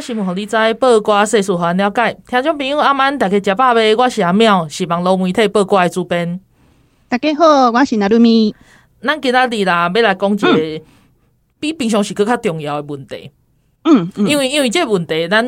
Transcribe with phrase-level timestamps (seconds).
[0.00, 2.16] 新闻，互你知；报挂世事，互咱了解。
[2.26, 3.96] 听众朋友，阿曼，大家食饱未？
[3.96, 6.40] 我是阿妙，是网络媒体报挂的主编。
[7.08, 8.54] 大家好，我是娜露咪。
[9.02, 10.84] 咱今仔日啦，要来讲一个
[11.58, 13.32] 比平常时更较重要的问题。
[13.84, 15.44] 嗯，嗯因为因为这个问题，咱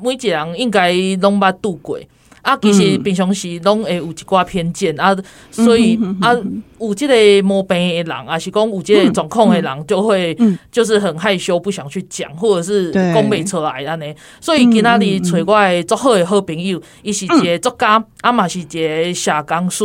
[0.00, 1.98] 每一个人应该拢捌拄过。
[2.44, 5.16] 啊，其实平常时拢会有一寡偏见、嗯、啊，
[5.50, 6.30] 所以、嗯、啊，
[6.78, 10.36] 有即个毛病的人，啊是讲有即个状况的人，就会
[10.70, 14.14] 就是很害羞，不想去讲，或者是讲袂出来安尼。
[14.42, 19.82] 所以今仔日找我的足好的好朋友，伊是一个作家，啊嘛是一个社工师，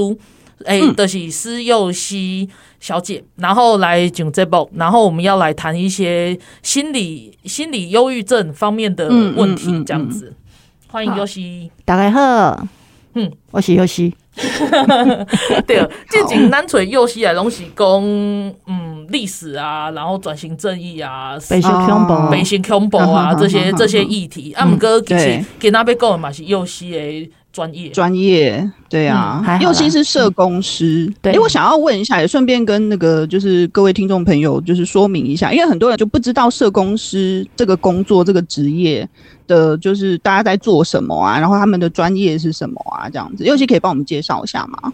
[0.65, 2.49] 诶、欸，就是施幼熙
[2.81, 10.25] 小姐，然后来讲这部，然后我们要来谈一些心理心理忧郁症方面的问题，这样子。
[10.25, 10.35] 嗯嗯嗯嗯
[10.91, 12.65] 欢迎尤西，大家好，
[13.13, 14.11] 嗯，我是尤西。
[15.67, 17.85] 对，最近咱找幼师来拢是讲，
[18.65, 31.11] 嗯，历史啊，然后转型正义啊，北新恐怖，北新恐怖啊， 这些 这些议题，啊，毋过其实跟那边讲的嘛是幼师的专业，专业，对啊，尤其是社工师。
[31.21, 39.07] 对，我想要问一下，也顺便跟那个就是各位听众朋友就是说明一下，因为很多人就不知道社工师这个工作这个职业。
[39.47, 41.39] 的就是大家在做什么啊？
[41.39, 43.09] 然后他们的专业是什么啊？
[43.09, 44.93] 这样子，尤其可以帮我们介绍一下吗？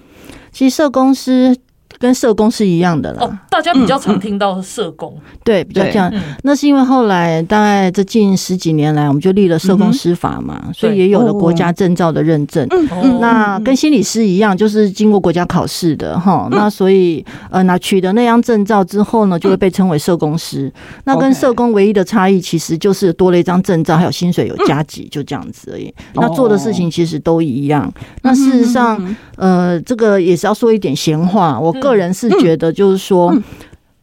[0.53, 1.53] 其实社工师。
[1.99, 3.19] 跟社工是一样的啦。
[3.21, 6.11] 哦，大家比较常听到社工，嗯嗯、对，比较这样。
[6.43, 12.67] 那是因为后来大概这近十几年来，我们就立了社工师法嘛，嗯、所以也有了国家证照的认证。
[12.72, 16.47] 嗯，那跟心理师一样，就是经过国家考试的哈。
[16.51, 20.72] 那所以呃，那取得那张证照之后呢，就会被称为社工师。
[21.05, 25.94] 那跟社工唯一的差异，其实就是多了一张证照，还有薪水有加给，就这样子而已。
[26.13, 27.89] 那做的事情其实都一样。
[28.22, 29.01] 那事实上，
[29.38, 31.73] 呃，这个也是要说一点闲话，我。
[31.85, 33.34] 个人是觉得，就是说，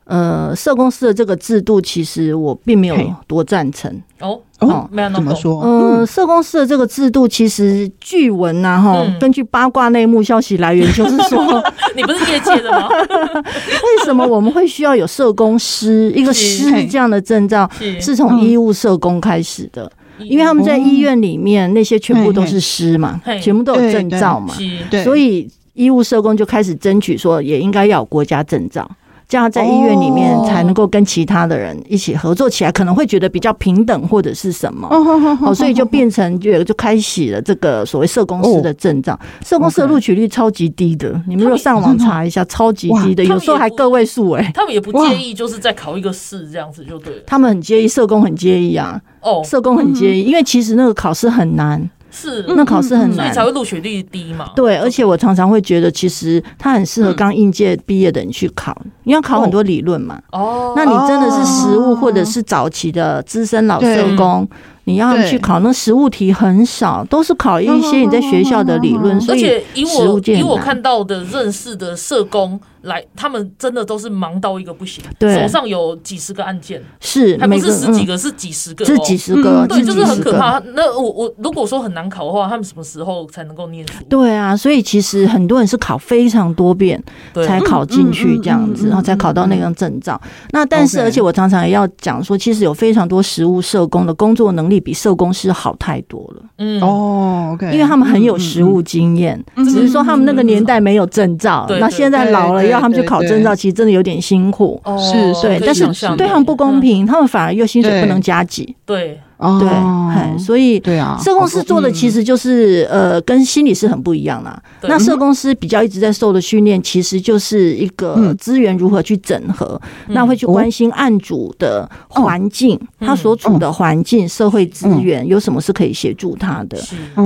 [0.04, 3.90] 呃，社公司的这个制度，其实我并没有多赞成。
[4.20, 5.60] 哦哦，没有那么说。
[5.64, 11.62] 嗯，社公司的这个制度，其实据闻呐，哈，根据八卦内幕消息来源，就是说，
[11.96, 12.88] 你不是业界的吗？
[13.42, 17.68] 为什么我们会需要有社工师一个师这样的证照？
[18.00, 18.14] 是。
[18.14, 24.54] 从医务社工开始的，因为他们在医院里面那些全部都是师嘛，全部都有证照嘛，
[25.02, 25.48] 所以。
[25.74, 28.86] 医务社工就开始争取说，也应该要有国家证照，
[29.26, 34.86] 这样在医院里面才能够跟其他的人一起合作起来，可能会觉得比较平等或者是什么。
[34.88, 39.18] 哦，所以就变成就就开启了这个所谓社工师的证照。
[39.46, 44.50] 社工师的录取率超级低的，你们如果上网查一下，超级低的，有时候还个位数哎。
[44.52, 47.22] 他们也不介意，就是再考一个试这样子就对了。
[47.26, 49.00] 他们很介意，社工很介意啊。
[49.22, 51.88] 哦，社工很介意，因为其实那个考试很难。
[52.12, 54.50] 是，那考试很难，所以才会录取率低嘛。
[54.54, 60.20] 对，而且我常常会觉得，其实它很适合刚应届毕业的人去考，因为要考很多理论嘛。
[60.30, 64.46] 哦，那你真的是实务或者是早期的资深老社工，
[64.84, 69.16] 你要去考，那实务题很少，都是考一些你在学校的理论。
[69.28, 72.60] 而且以我以我看到的认识的社工。
[72.82, 80.60] 来，他们真的都是忙到一个不行，对，手上有几十个案件，是还不是十几个，是几十个，是几十个，对，就是很可怕。
[80.74, 84.02] 那我我如果说很难考的话，他们什么时候才能够念书？
[84.08, 87.00] 对啊，所以其实很多人是考非常多遍
[87.46, 90.20] 才考进去这样子，然后才考到那张证照。
[90.50, 96.42] 那但是，而且我常常也要讲说，其实有非常多实务社工的工作能力比社工师好太多了。
[96.58, 96.82] 嗯。
[96.82, 102.71] 哦，OK，因为他们很有实务经验，只是说他们那个年代没有证照，那现在老了。
[102.72, 105.86] 要他们去考证照，其实真的有点辛苦，是，对，但是
[106.16, 109.20] 对他们不公平，他们反而又薪水不能加急，对。
[109.60, 114.62] 对，所以对啊，社工师做的其实就是呃，跟心理师很不一样啦。
[114.82, 126.78] 那社工师比较一直在受的训练，其实就是一个资源如何去整合，那会去关心案主的环境，他所处的环境、社会资源有什么是可以协助他的。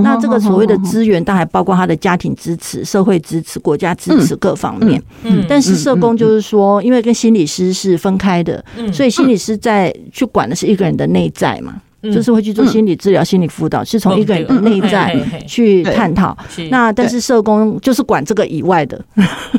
[0.02, 5.02] 那这个所谓的资源，当然还包括他的家庭支持、社会支持、国家支持各方面。
[5.22, 11.74] 嗯，但是社工就是说，因为跟心理师是分开的，所以心理师在去管的是一个人的内在嘛。
[12.12, 15.16] 就是会去做心理治疗、心理辅导，是从一个人的内在
[15.46, 16.36] 去探讨。
[16.70, 19.02] 那但是社工就是管这个以外的，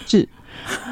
[0.06, 0.28] 是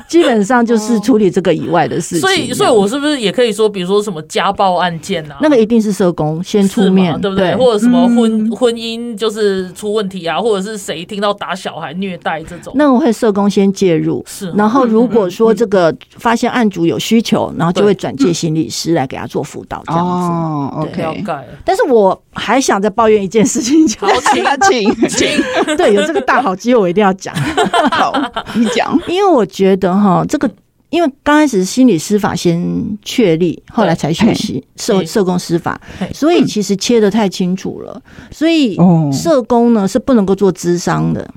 [0.07, 2.21] 基本上就是处理这个以外的事情。
[2.21, 5.37] 所以，所以我是不是也可以说，比如说什么家暴案件啊？
[5.41, 7.55] 那个一定是社工先出面，对不对？
[7.55, 14.23] 或者什么婚婚姻就是出问题啊，或者是谁听到打小孩虐待这种，那我会社工先介入。
[14.27, 20.11] 是，然后如果说这个发现案主有需求，然后就会转介心理师来给他做辅导这样子。
[20.11, 21.23] 哦，OK。
[21.63, 25.27] 但是我还想再抱怨一件事情，好，请请请，
[25.77, 27.33] 对，有这个大好机会，我一定要讲。
[27.91, 28.13] 好，
[28.55, 30.49] 你讲，因为我觉得哈，这个
[30.89, 35.79] 因为刚开始心理师法先确立，后来才学习社社工师法，
[36.13, 38.01] 所以其实切的太清楚了。
[38.31, 38.77] 所以
[39.11, 41.29] 社工呢是不能够做咨商的。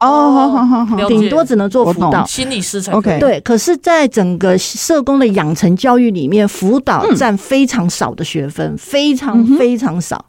[0.00, 3.18] 哦，好好好好，顶多只能做辅导，心理师才 OK。
[3.18, 10.22] 对，可是，在整个社工的养成教育里面，辅导占非常少的学分，非常非常少，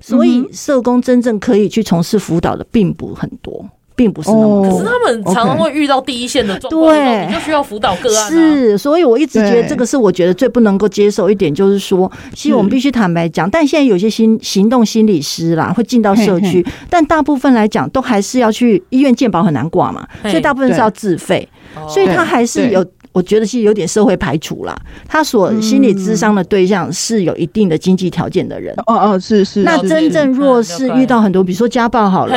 [0.00, 3.68] 所以社工真正可以去从事辅导的并不很多。
[3.98, 8.30] 并不是那么多，可是他们常常会遇到第一线的状况，对，你就需要辅导个案。
[8.30, 21.48] 是，所以我一直觉得这个是我觉得最不能够接受一点，就是说，其实我们必须坦白讲，但现在有些心行动心理师啦，会进到社区，但大部分来讲都还是要去医院健保很难挂嘛，所以大部分是要自费，
[21.88, 22.86] 所以他还是有。
[23.18, 24.80] 我觉得是有点社会排除啦。
[25.08, 28.72] 他所心理咨商的对象是有一定的经济条件的人。
[28.86, 29.64] 哦哦，是是。
[29.64, 32.36] 那真正弱势遇到很多，比如说家暴好了，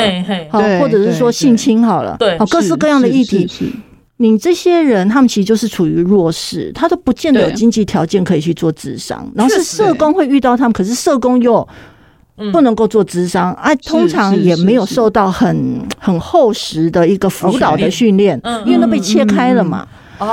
[0.49, 3.47] 好，或者是说性侵好了，对，好，各式各样的议题。
[4.17, 9.31] 你这些人，他们其实就是处于弱势，他都不见得有经济条件可以去做智商。
[9.35, 11.67] 然后是社工会遇到他们，可是社工又
[12.51, 19.87] 不能够做智商，啊，通常也没有受到很很厚实的一个辅导的训练，因为都被切开了嘛。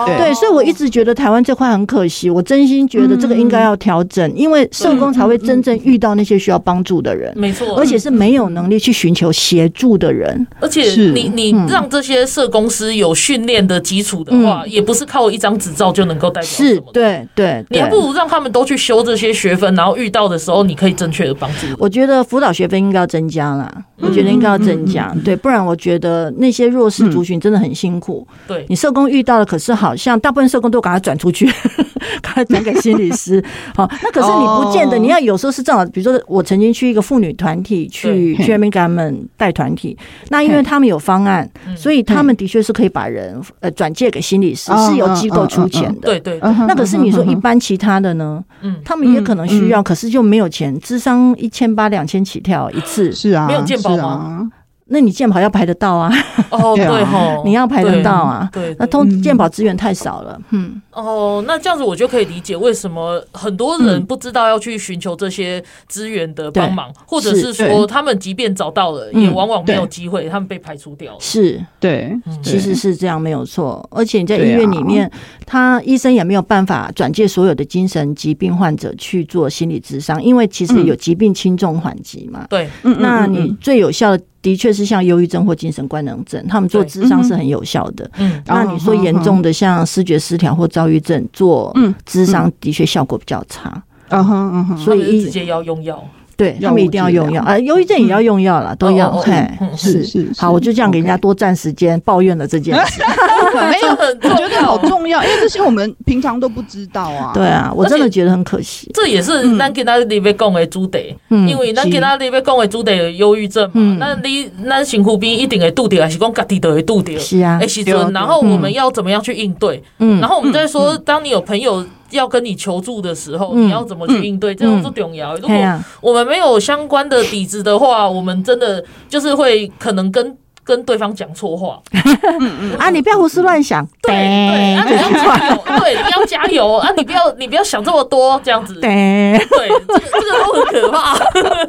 [0.07, 2.29] 对，所以我一直觉得台湾这块很可惜。
[2.29, 10.47] 我真心觉得这个应该要调整，因为社工才会真正遇到那些需要帮助的人，没错，而且是没有能力去寻求协助的人。
[10.61, 10.83] 而且
[11.13, 16.69] 你你让这些社公司有训练的基础的话，也不是靠一张执照就能够代表什么。
[16.69, 21.67] 是，对对，你还不如让他们都去修这些学分，然后遇到的时候你可以正确的帮助。
[21.79, 28.27] 我觉得辅导学分应该要增加啦，我觉得应该要增加，对，不然我觉得那些弱势族群真的很辛苦。
[28.47, 29.78] 对，你社工遇到的可是。
[29.79, 31.47] 好像大部分社工都把他转出去，
[32.23, 33.43] 把他转给心理师。
[33.75, 39.97] 好， 那可是你不见得，你要有时候是正好，比如说我曾经去一个妇女团体去去那边给他们带团体，
[40.31, 46.09] 那因为他们有方案，所以他们的确是可以把人呃转介给心理师，是由机构出钱的。
[46.09, 46.39] 对对。
[46.41, 48.43] 那可是你说一般其他的呢？
[48.63, 53.13] 嗯，他们也可能需要，可是就没有钱，智商一千八两千起跳一次。
[53.13, 54.51] 是啊，没有健保吗？
[54.89, 56.11] 那你健保要排得到啊？
[56.51, 58.49] 哦， 对哦，你要排得到啊？
[58.53, 60.41] 对，那通健保资源太少了。
[60.51, 71.19] 嗯，哦，那这样子我就可以理解为什么很多人不知道要去寻求这些资源的帮忙，或者是说他们即便找到了，也往往没有机会，他们被排除掉了。
[71.21, 73.87] 是，对，其实是这样没有错。
[73.93, 75.11] 而且你在医院里面，
[75.45, 82.47] 他医生也没有办法转介所有的精神疾病患者去做心理咨商，因为其实有疾病轻重缓急嘛。
[82.49, 84.25] 对，那你最有效的。
[84.41, 88.09] 的确是像忧郁症或精神官能症，他们做智商是很有效的。
[88.19, 91.75] 嗯，那你说严重的像视觉失调或躁郁症，做
[92.07, 93.83] 智商的确效果比较差。
[94.11, 96.03] 嗯哼嗯哼，所以直接要用药。
[96.39, 99.11] 对，他们一定要用药啊，忧郁症也要用药了，都要。
[99.11, 99.45] 嘿，
[99.77, 100.31] 是是。
[100.39, 103.03] 好，我就这样给人家多占时间，抱怨了这件事。
[103.59, 107.33] 没有，我觉得好重要，因为这些我们平常都不知道啊。
[107.35, 108.89] 对啊，我真的觉得很可惜。
[108.95, 117.19] 这也是咱给他里面讲的主题，因为咱给他里面讲的主题忧郁症嘛，那你咱身躯边一定会度掉，还是讲家己都会度掉。
[117.19, 119.83] 是啊，哎，时阵，然后我们要怎么样去应对？
[119.99, 121.85] 嗯，然后我们再说，当你有朋友。
[122.11, 124.55] 要跟你求助的时候，你要怎么去应对？
[124.55, 125.35] 这种是重要。
[125.37, 125.57] 如果
[126.01, 130.37] 我们没有相关的底子的话，我们真的就是会可能跟。
[130.69, 131.81] 跟对方讲错话。
[132.79, 132.91] 啊！
[132.91, 136.91] 你不要胡思乱想，对对，啊，你要加油，对，你要加油啊！
[136.95, 141.19] 你不要你不要想这么多，这样子，对，对，这个这个都很可怕，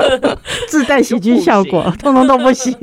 [0.68, 2.76] 自带喜剧效果，通通都不行，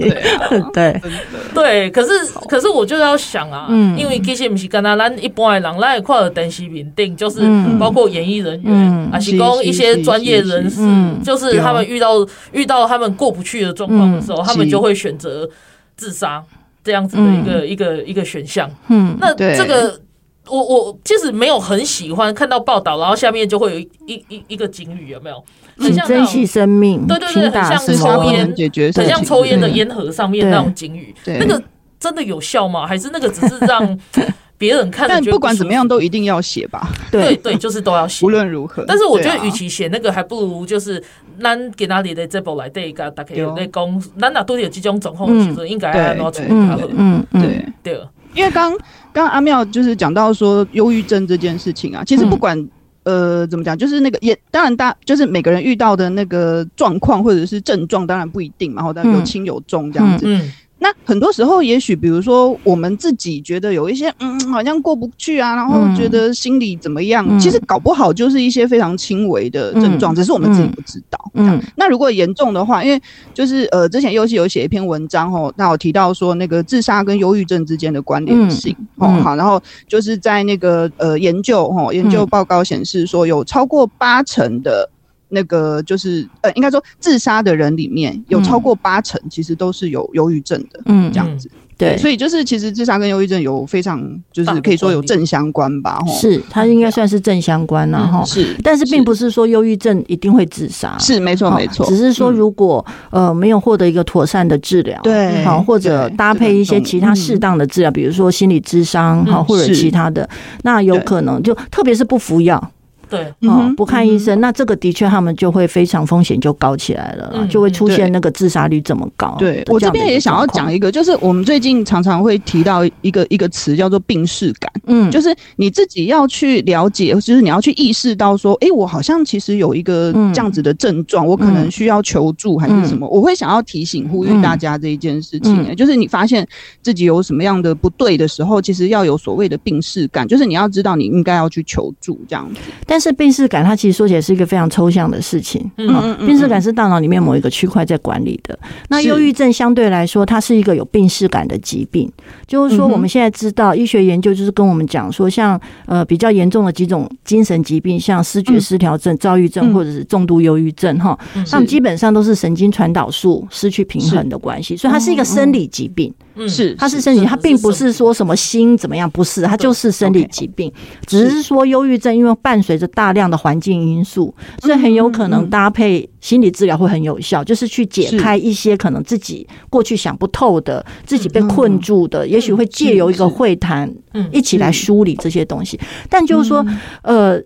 [0.72, 0.98] 对
[1.54, 2.08] 对，可是
[2.48, 3.66] 可是我就要想啊，
[3.98, 7.40] 因为其实不是跟他咱一般的人，咱也看到电视面顶，就是
[7.78, 10.80] 包括演艺人员，啊是讲一些专业人士，
[11.22, 15.48] 就是他们遇到遇到他们过不去的状况的时候，他们就会选择。
[15.96, 16.42] 自杀
[16.84, 20.00] 这样子的一个、嗯、一个一个选项，嗯，那这个
[20.48, 25.44] 我我其实没有很喜欢看到报道，然后下面就会有一一一一个警语，有没有？
[25.78, 28.54] 很像珍惜生命，对对对，很像抽烟，
[28.94, 31.62] 很像抽烟的烟盒上面那种警语，那个
[31.98, 32.86] 真的有效吗？
[32.86, 33.98] 还是那个只是让？
[34.58, 36.90] 别人看，但不管怎么样都一定要写吧？
[37.10, 38.84] 对 对，就是都要写，无论如何。
[38.86, 41.02] 但是我觉得，与其写那个，还不如就是
[41.40, 46.90] 咱给哪里的这部来对一个大概有在讲，咱哪都有这种状况，其实应该要拿出来讨论。
[46.96, 48.00] 嗯嗯，对对。
[48.34, 48.76] 因为刚
[49.12, 52.58] 刚阿妙就是讲到说忧郁症这件事情啊，其实不管、
[53.04, 60.26] 嗯、呃怎么讲，就是那个也当然大就是每个人遇到的那个状况或者是症状，当然不一定嘛，然后但有轻有重这样子。
[60.26, 71.18] 嗯嗯那很多时候，也许比如说我们自己觉得有一些嗯，好像过不去啊，然后觉得心里怎么样，嗯、其实搞不好就是一些非常轻微的症状，嗯、只是我们自己不知道。
[71.32, 73.00] 嗯，那如果严重的话，因为
[73.32, 84.90] 就是呃，之前优戏有写一篇文章哦，那我提到说那个自杀跟忧郁症之间的关联性哦，好，然后就是在那个呃研究哦，研究报告显示说有超过八成的。
[85.28, 94.00] 那个就是呃，应该说自杀的人里面有超过八成其实都是有忧郁症的，嗯，这样子，对，所以就是其实自杀跟忧郁症有非常
[94.32, 110.28] 就是可以说有正相关吧，是它应该算是正相关了哈，是，但是并不是说忧郁症一定会自杀，是没错没错，只是说如果呃没有获得一个妥善的治疗，对，好或者搭配一些其他适当的治疗，比如说心理咨商好或者其他的，
[110.62, 112.72] 那有可能就特别是不服药。
[113.08, 119.36] 对，哦，不看医生，嗯、那这个的确他们就会非常风险就高起来了，嗯、就会出现那个自杀率这么高。
[119.38, 136.46] 对，我这边也想要讲一个，就是我们最近常常会提到一个一个词叫做病识感，嗯，就是你自己要去了解，就是你要去意识到说，哎、欸，我好像其实有一个这样子的症状，嗯、我可能需要求助还是什么，嗯、我会想要提醒呼吁大家这一件事情、就是你发现
[136.82, 142.60] 自己有什么样的不对的时候，其实要有所谓的病识感，就是你要知道你应该要去求助这样子。
[142.86, 145.70] 但是病视感，它其实说起来是一个非常抽象的事情。
[145.76, 148.58] 嗯，病视感是大脑里面某一个区块在管理的。
[148.88, 152.10] 那忧郁症相对来说，它是一个有病视感的疾病。
[152.46, 161.18] 就是说，我们现在知道医学研究就是跟我们讲说，像呃比较严重的几种精神疾病，像失觉失调症、躁郁症或者是重度忧郁症，哈，
[161.52, 166.12] 那么基本上都是神经传导素失去平衡的关系，所以它是一个生理疾病。
[166.48, 170.70] 是，它是生理，它并不是说什么心怎么样，不是，它就是生理疾病。
[171.06, 183.90] 只是说忧郁症因为伴随着大量的环境因素，所以很有可能搭配心理治疗会很有效，就是去解开一些可能自己过去想不透的、自己被困住的，也许会借由一个会谈，
[184.30, 185.80] 一起来梳理这些东西。
[186.10, 186.66] 但就是说，
[187.02, 187.40] 呃，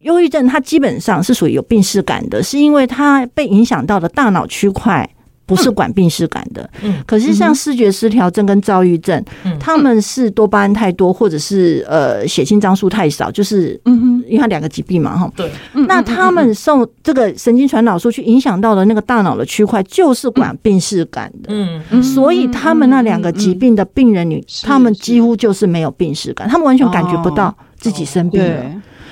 [0.00, 5.08] 忧郁症它基本上是属于有病视感的，是因为它被影响到的大脑区块。
[5.50, 15.50] 不是管病视感的，嗯，可是像视觉失调症跟躁郁症，嗯，他们是多巴胺太多，或者是呃血清张数太少，就是嗯哼，因为它两个疾病嘛，哈，对，
[15.88, 28.62] 那他们受这个神经传导素去影响到的那个大脑的区块，就是管病视感的，嗯，所以他们那两个疾病的病人女，他们几乎就是没有病视感，他们完全感觉不到自己生病了。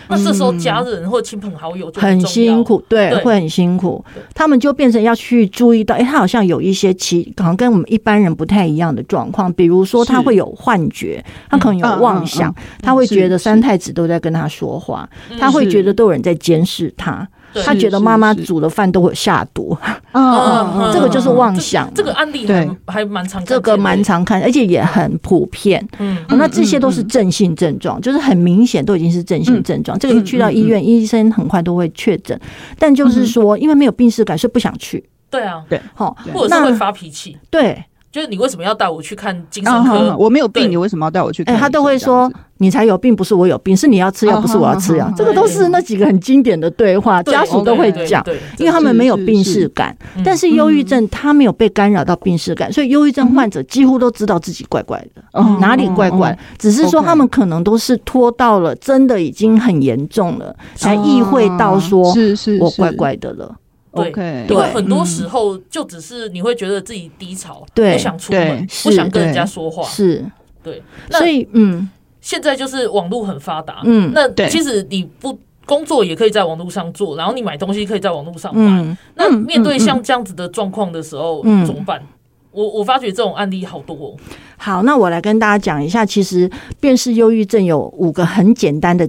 [0.08, 4.04] 那这时候家人或亲朋好友就很辛苦，对，会很辛苦。
[4.34, 17.28] 他们就变成要去注意到，哎，他好像有一些其好像跟我们一般人不太一样的状况，比如说他会有幻觉，他可能有妄想，他会觉得三太子都在跟他说话，他会觉得都有人在监视他。
[17.64, 19.76] 他觉得妈妈煮的饭都会下毒，
[20.12, 21.92] 嗯，这个就是妄想。
[21.94, 25.86] 这个案例还还蛮常，这个蛮常看，而且也很普遍。
[25.98, 29.98] 嗯，那这些都是正性症状，就是很明显都已经是正性症状。
[29.98, 32.38] 这个一去到医院，医生很快都会确诊。
[32.78, 35.02] 但就是说，因为没有病史感，所以不想去。
[35.30, 37.36] 对啊，对，好，或者是会发脾气。
[37.50, 37.84] 对。
[38.18, 40.16] 就是你为什么要带我去看精神科？
[40.18, 41.56] 我没有病，你为什么要带我去看？
[41.56, 45.08] 他都会说你才有病，不是我有病，是你要吃药，不是我要吃药。
[45.16, 48.24] 这个都是那几个很经典的对话，家属都会讲，
[48.58, 49.96] 因为他们没有病逝感。
[50.24, 55.22] 但是忧郁症他没有被干扰到病逝感，所以忧郁症患者几乎都知道自己怪怪的，
[55.60, 56.36] 哪里怪怪。
[56.58, 62.12] 只是说他们可能都是拖到了真的已经很严重了，才意会到说
[62.58, 63.54] 我怪怪的了。
[63.94, 70.24] 对，因为很多时候就只是你会觉得自己低潮，不想出门，不想跟人家说话，是，
[70.62, 70.82] 对。
[71.10, 71.88] 所以，嗯，
[72.20, 78.96] 现在就是网络很发达，嗯，那其实你不工作也可以在网络上做，然后你买东西可以在网络上买。
[79.14, 82.02] 那面对像这样子的状况的时候，怎么办？
[82.50, 84.16] 我我发觉这种案例好多哦。
[84.56, 89.08] 好，那我来跟大家讲一下，其实辨识忧郁症有五个很简单的。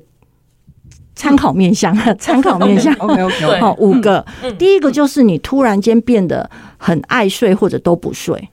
[1.20, 4.26] 参考面向， 参考面向， OK OK，好，五个。
[4.58, 8.50] 第一个就是你突然间变得很爱睡或者都不睡。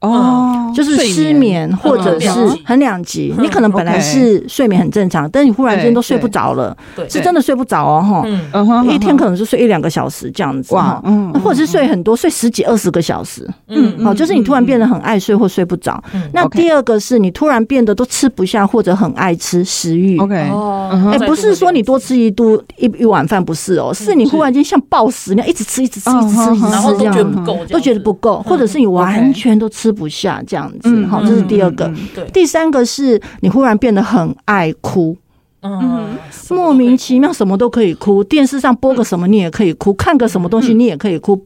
[0.00, 2.28] 哦，就是失眠或者是
[2.64, 3.34] 很两极。
[3.38, 6.76] 你可能本来是睡眠很正常，但你忽然间都睡不着了，
[7.08, 8.24] 是真的睡不着哦，
[8.64, 8.84] 哈。
[8.84, 16.00] 一天可能是睡一两个小时这样子，哇，嗯，或者是睡很多，睡十几二十个小时，嗯，好，就是你突然变得很爱睡或睡不着。
[16.32, 29.87] 那第二个是你突然变得都吃不下或者很爱吃，食欲，OK，哎，不是说你多吃一多一一碗饭不是哦，是你忽然间像暴食那样一直吃一直吃一直吃一直吃这样，都觉得不够，或者是你完全都吃。
[29.88, 31.06] 吃不下这样子。
[31.06, 31.90] 好，这是第二个。
[32.14, 35.16] 对，第三个是你忽然变得很爱哭。
[35.62, 36.16] 嗯，
[36.50, 41.42] 莫名其妙什么都可以哭，电视上播个什么你也可以哭，看个什么东西你也可以哭，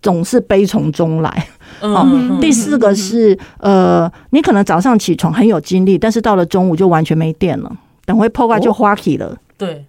[0.00, 1.46] 总是悲从中来。
[1.80, 2.06] 好，
[2.40, 7.70] 第四个是呃，你可能早上起床很有精力，但是到了中午就完全没电了，
[8.06, 9.36] 等会破罐就花起了。
[9.58, 9.84] 对，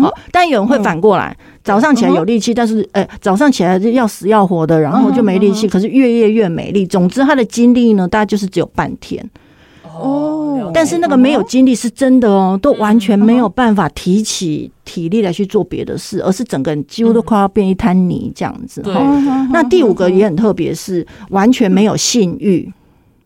[0.00, 6.86] 好，但有人会反过来，早上起来有力气，但是呃，早上起来就要死要活的，然后就没力气，可是越夜越美丽。
[6.86, 9.24] 总之，他的精力呢，大概就是只有半天。
[9.96, 18.82] 哦，但是那个没有精力是真的哦，都完全没有办法提起体力来去做别的事，而是整个人几乎都快要变一滩泥这样子。
[18.82, 19.00] 哈，
[19.52, 22.68] 那第五个也很特别，是完全没有性欲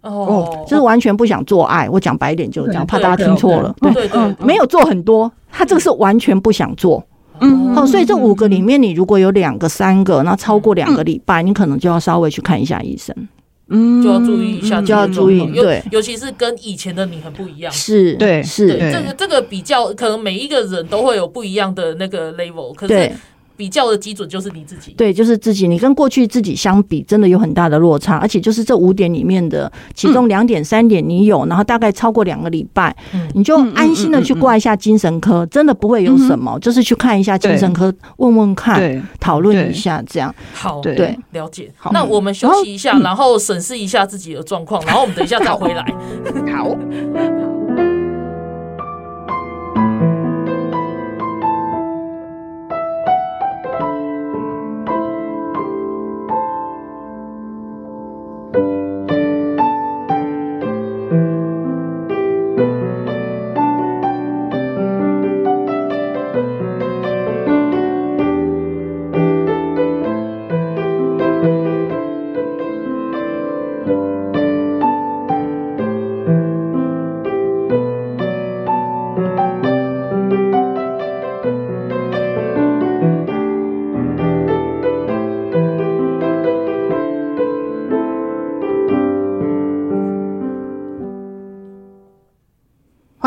[0.08, 1.88] 哦，就是完全不想做爱。
[1.88, 3.74] 我讲白一点就是这样，怕大家听错了。
[3.80, 7.04] 对对，没有做很多，他这个是完全不想做。
[7.40, 13.14] 嗯，好，所以这五个里面，你如果有两个、三个，那超过两个礼拜，你可能就要稍微去看一下医生。
[13.70, 23.12] 嗯，就要注意一下，就要注意，对，尤其是跟以前的你很不一样，是对，是这个这个比较，可能每一个人都会有不一样的那个 level，可是。
[23.58, 25.66] 比较的基准就是你自己，对，就是自己。
[25.66, 28.16] 你跟过去自己相比，真的有很大的落差。
[28.18, 32.96] 而且就是这五点里面的其中两点、三点你有，然后大概超过两个礼拜，
[33.34, 40.32] 你就安心的去挂一下精神科，真的不会有什么，就是去看一下精神科，问问看，讨论一下这样。
[40.54, 41.68] 好，对，了解。
[41.76, 45.84] 好那我们休息一下，然后审视一下自己的状况，然后我们等一下再回来。
[46.54, 46.76] 好。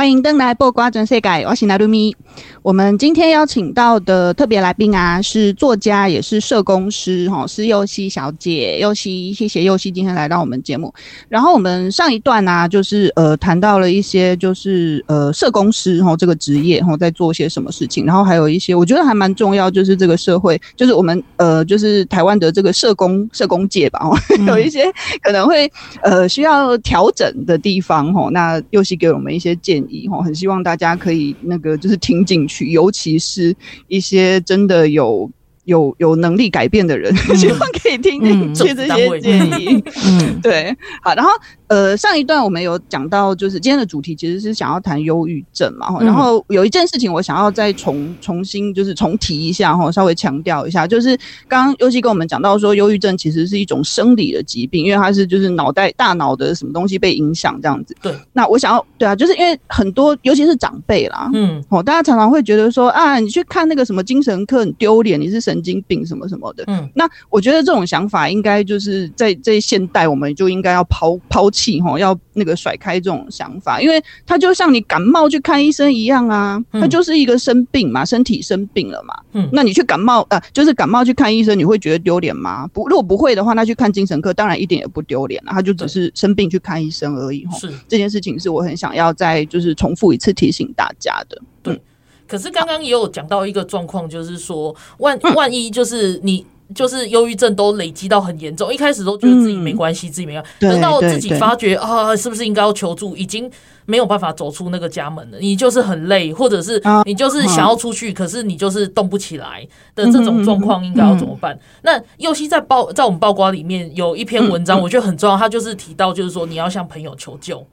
[0.02, 2.16] 欢迎登来报瓜转世界，我是娜露咪。
[2.64, 8.78] 我们今天邀请到的特别来宾啊，是作家，也是社工师，哈，是佑希小姐。
[8.80, 10.94] 佑希，谢谢佑希今天来到我们节目。
[11.28, 24.08] 然后我们上一段呢、啊，就是呃谈到了一些，就是呃社工师哈这个职业哈在做些什么事情，然后还有一些我觉得还蛮重要，就是这个社会，就是我们呃就是台湾的这个社工社工界吧，
[24.48, 24.84] 有一些
[25.24, 25.68] 可能会
[26.04, 28.30] 呃需要调整的地方哈。
[28.32, 30.08] 那佑希给我们一些建议。
[30.24, 33.56] 很希望大家可以那个就是听进去，尤其是
[33.88, 35.32] 一些真的有
[35.64, 39.84] 有有能力改变的人，嗯、 希望可以听进去这些建议。
[40.06, 41.32] 嗯， 对，好，然后。
[41.72, 57.96] 呃，上一段我们有讲到，就是今天的主题其实是想要谈忧郁症嘛，然后有一件事情我想要再重重新就是重提一下哈，稍微强调一下，就是刚刚尤其跟我们讲到说，忧郁症其实是一种生理的疾病，因为它是就是脑袋大脑的什么东西被影响这样子。
[58.02, 66.66] 对，那我想要对啊，就是因为很多尤其是长辈啦，嗯，哦，大家常常会觉得说啊，你去看那个什么精神科很丢脸，你是神经病什么什么的。
[66.68, 71.61] 嗯，那我觉得这种想法应该就是在在现代我们就应该要抛抛弃。
[71.62, 79.14] 气吼，要那个甩开这种想法，因为他就像你感冒去看医生一样啊，他就是一个生病嘛，身体生病了嘛。
[79.34, 82.68] 嗯，那你去感冒啊，就是感冒去看医生，你会觉得丢脸吗？
[82.74, 87.46] 不，如果不会的话，那去看精神科当然一点也不丢脸了，他就只是生病去看医生而已。
[87.52, 91.40] 是这件事情是我很想要再就是重复一次提醒大家的。
[91.62, 91.80] 对，
[92.28, 96.46] 可是刚刚也有讲到一个状况，就是说万万一就是你。
[96.74, 103.50] 就是忧郁症都累积到很严重，一开始都觉得自己没关系，嗯、自己没关系，等到自己发觉啊，是不是应该要求助，已经
[103.86, 105.38] 没有办法走出那个家门了。
[105.40, 111.54] 你就是很累，或者是你就是想要出去，啊、可是你就是动不起来的这种状况，应该要怎么办？
[111.56, 117.66] 嗯、那右希在报在我们报瓜里面有一篇文章，我觉得很重要，他就是提到就是说你要向朋友求救。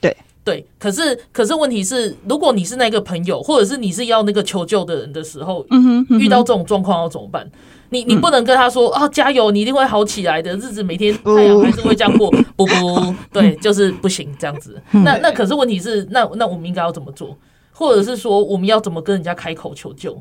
[0.00, 7.48] 对对，可是可是问题是，如果你是那个朋友，或者是你是要那个求救的人的时候，嗯哼，遇到这种状况要怎么办？
[7.90, 10.52] 你你不能跟他说啊，加油，你一定会好起来的。
[10.54, 14.80] 日子每天太阳还是会这样过， 不不，对，就是不行这样子。
[14.90, 17.36] 那那可是问题是，那那我们应该要怎么做？
[17.72, 20.20] 或者是说，我们要怎么跟人家开口求救？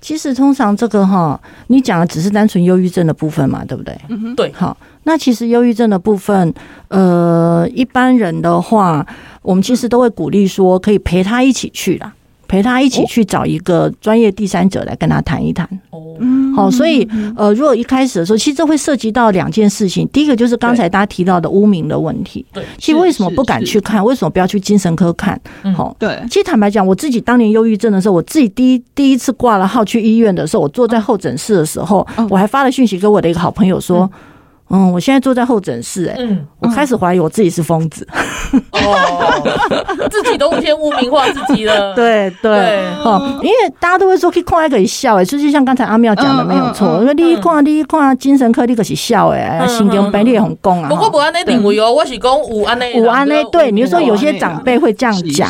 [0.00, 3.98] 其实通常这个哈，你讲的只是单纯忧郁症的部分嘛，对不对？
[4.08, 4.52] 嗯哼，对。
[4.52, 6.52] 好，那其实忧郁症的部分，
[6.88, 9.06] 呃，一般人的话，
[9.40, 12.12] 我们其实都会鼓励说，可以陪他一起去啦。
[12.46, 15.68] 陪他一起去找一个专业第三者来跟他谈一谈。
[15.90, 16.16] 哦，
[16.54, 20.08] 好，所以呃，如果一开始的时候，其实这会涉及到两件事情。
[20.12, 22.44] 第一个就是刚才大家提到的污名的问题。
[22.52, 24.04] 对，其实为什么不敢去看？
[24.04, 25.40] 为什么不要去精神科看？
[25.76, 26.20] 好，对。
[26.28, 34.00] 其实坦白讲，我自己当年忧郁症的时候，我自己第一第一次挂了号去医院的时候，我坐在候诊室的时候，我还发了讯息给我的一个好朋友说。
[34.00, 34.10] 嗯，
[34.68, 36.16] 我现在坐在候诊室，哎，
[36.58, 38.06] 我开始怀疑我自己是疯子，
[38.72, 39.42] 哦，
[40.10, 41.94] 自己都先污名化自己了。
[41.94, 50.88] 对对，哦，因为大家都会说可以看还可以笑，哎，就是像刚才阿妙讲的没有错，因为你一看你一看精神科，你可是笑，哎，心经病你也很讲啊。
[50.88, 55.48] 不过不安那定位哦，我是讲有按呢，有按呢，对，你就说有些长辈会这样讲，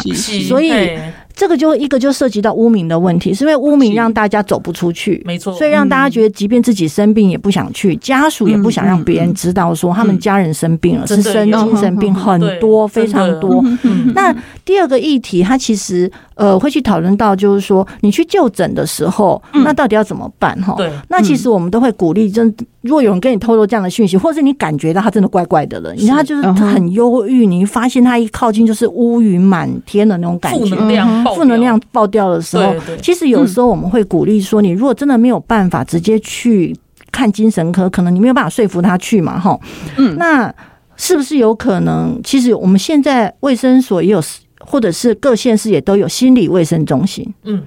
[0.49, 0.99] 所以。
[1.35, 13.65] 这个就一个就涉及到污名的问题，是因为污名让大家走不出去，没错，所以让大家觉得，即便自己生病也不想去，家属也不想让别人知道说他们家人生病了，是生精神病很多，非常多。
[14.15, 20.55] 那第二个议题，它其实呃会去讨论到，就是说你去就诊的时候，那到底要怎么办？
[20.63, 31.25] 哈，对，那其实我们都会鼓励，真如果有人跟你透露这样的讯息，或者是你感觉到他真的怪怪的了，你看他就是很忧郁，你发现他一靠近就是乌云满天的那种感觉，负能量。
[31.35, 36.77] 负能量爆掉的时候，其实有时候我们会鼓励说，你如果真的没有办法直接去
[37.11, 39.59] 看精神科，可能你没有办法说服他去嘛，哈，
[39.97, 40.53] 嗯，那
[40.97, 42.21] 是不是有可能？
[42.23, 44.21] 其实我们现在卫生所也有，
[44.67, 47.63] 或者是各县市也都有心理卫生中心，嗯，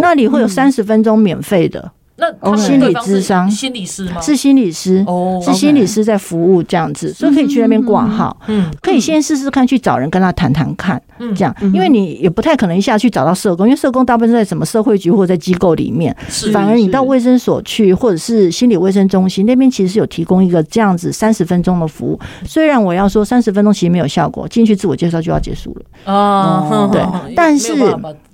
[0.00, 1.90] 那里会有三十分钟免费的。
[2.20, 4.20] 那心理咨商，心理师吗？
[4.20, 8.36] 是心理师哦，是心理师在服务这样子，所以可以去那边挂号。
[8.48, 11.00] 嗯，可以先试试看，去找人跟他谈谈看。
[11.18, 16.14] 嗯，这样，因为你也不太可能一下去找到社工，因为社工大部分是在什么社会局或者在机构里面。
[16.28, 22.18] 是，反而你到卫生所去，或者是心理卫生中心那边，其实是有提供一个这样子三十分钟的服务。
[22.44, 26.12] 虽然我要说三十分钟其实没有效果，进去自我介绍就要结束了。
[26.12, 27.02] 哦，对，
[27.34, 27.74] 但是。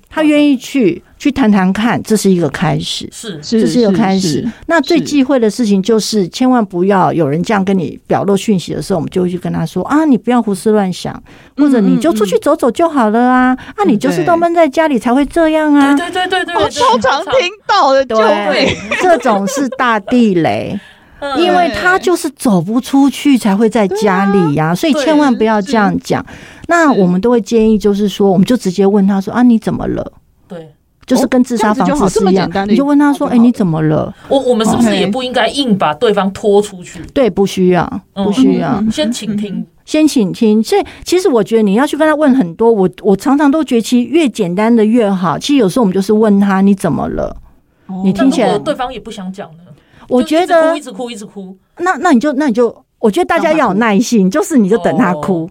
[0.09, 4.47] 他愿意去去谈谈看，这是一个开始，是，这是一个开始。
[4.67, 11.23] 那最忌讳的事情就是，千万不要有人这样跟你表露讯息的时候，我们就会去跟他说啊，你不要胡思乱想，
[11.57, 17.33] 或者你就出去走走就好了啊，啊，你就是都闷在家里才会这样啊，对对对对对，我超常听
[17.67, 20.79] 到的，对，这种是大地雷，
[21.39, 26.25] 因为他就是走不出去才会在家里呀，所以千万不要这样讲。
[26.69, 30.13] 那我们都会建议，就是说，我们就直接问他说：“啊，你怎么了？”
[30.49, 30.69] 对，
[31.07, 37.01] 就是跟自杀方式是一样，你就问他说：“哎，你怎么了？”我我们是不是也不应该硬把对方拖出去？
[37.15, 40.61] 对，不需要，不需要，先倾听，先倾听。
[40.63, 45.39] 所以，其实我觉得你要去跟他问很多，我我常常都觉得，其实越简单的越好。
[45.39, 47.37] 其实有时候我们就是问他：“你怎么了？”
[48.05, 49.59] 你听起来，对方也不想讲了。
[50.09, 51.57] 我觉得一直哭，一直哭。
[51.79, 55.49] 那那你就那你就，我觉得大家要有耐心，就是你就等他哭。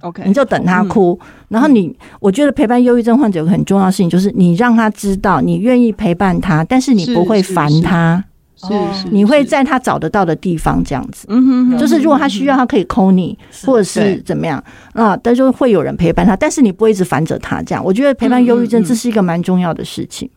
[0.00, 8.22] OK，你就等他哭，然后你，我觉得陪伴忧郁症患者有个很重要的事情，就是你让他知道你愿意陪伴他，但是你不会烦他，
[8.56, 14.62] 是是，你会在他找得到的地方这样子，嗯哼，就是如果他需要，他可以 call 你，或者是怎么样
[14.94, 17.84] 啊，但就会有人陪伴他，但是你不会一直烦着他这样。
[17.84, 20.28] 我觉得陪伴忧郁症这是一个蛮重要的事情，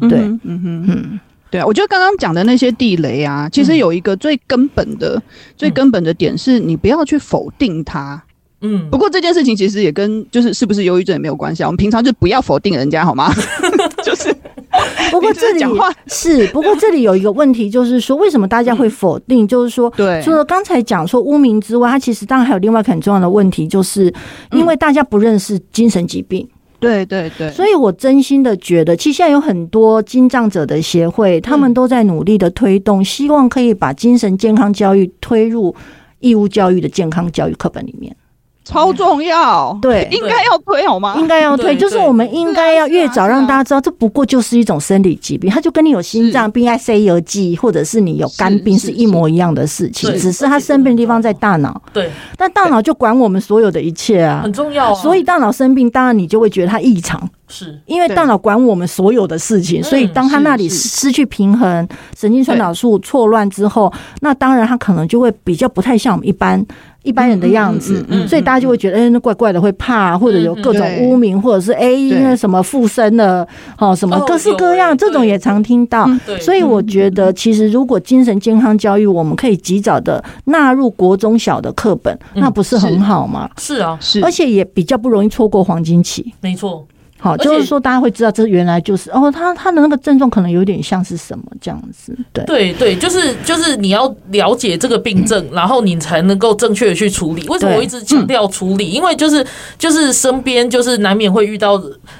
[0.00, 5.22] 对，嗯哼，嗯，对啊，我觉得刚刚讲的那些地雷啊，其实有一个最根本的、
[5.56, 8.20] 最根本的点是，你不要去否定他。
[8.60, 11.66] 嗯，不过这件事情其实也跟就是是不是忧郁症也没有关系啊。
[11.66, 13.32] 我们平常就不要否定人家好吗？
[14.02, 14.34] 就是，
[15.10, 19.46] 不过这里讲话是，不过这里有一个问题，就是说为什么大家会否定？
[19.46, 24.12] 就是说，对，除了刚才讲说污名之外，它其实当然还有另外一个很重要的问题，就是
[24.50, 26.48] 因为大家不认识精神疾病。
[26.80, 35.74] 对对对，所以我真心的觉得，其实现在有很多精障者的协会，他们都在努力的推动，希望可以把精神健康教育推入
[36.20, 38.16] 义务教育的健康教育课本里面。
[38.68, 41.14] 超重要，对，应该要推好吗？
[41.16, 51.80] 应该要推，就是我们应该要越早让大家知道，这不过就是一种生理疾病，它就跟你有心脏病、爱 C 油剂，或者是你有肝病是一模一样的事情，只是它生病的地方在大脑。
[51.94, 54.94] 对，但大脑就管我们所有的一切啊，很重要。
[54.94, 57.18] 所以大脑生病，当然你就会觉得它异常。
[57.50, 66.62] 是因为大脑管我们所有的事情，所以当他那里失去平衡，神经传导素错乱之后，那当然他可能就会比较不太像我们一般
[67.08, 71.90] 一般人的样子，所以大家就会觉得，哎，那怪怪的，会怕，或者有各种污名，或者是哎，
[72.20, 76.06] 那什么附身了，好什么各式各样，这种也常听到。
[76.38, 83.48] 所以我觉得，其实如果精神健康教育，我们可以及早的纳入国中小的课本，那不是很好吗？
[83.56, 86.34] 是啊，是，而且也比较不容易错过黄金期。
[86.42, 86.86] 没错。
[87.20, 92.16] 好，就是说大家会知道这原来就是哦，他他的那个症状可能有点像是什么这样子。
[92.32, 97.46] 对对对，就是就是你要了解这个病症，然后你才能够正确的去处理。
[97.48, 98.88] 为什么我一直强调处理？
[98.90, 99.44] 因为就是
[99.76, 101.76] 就是身边就是难免会遇到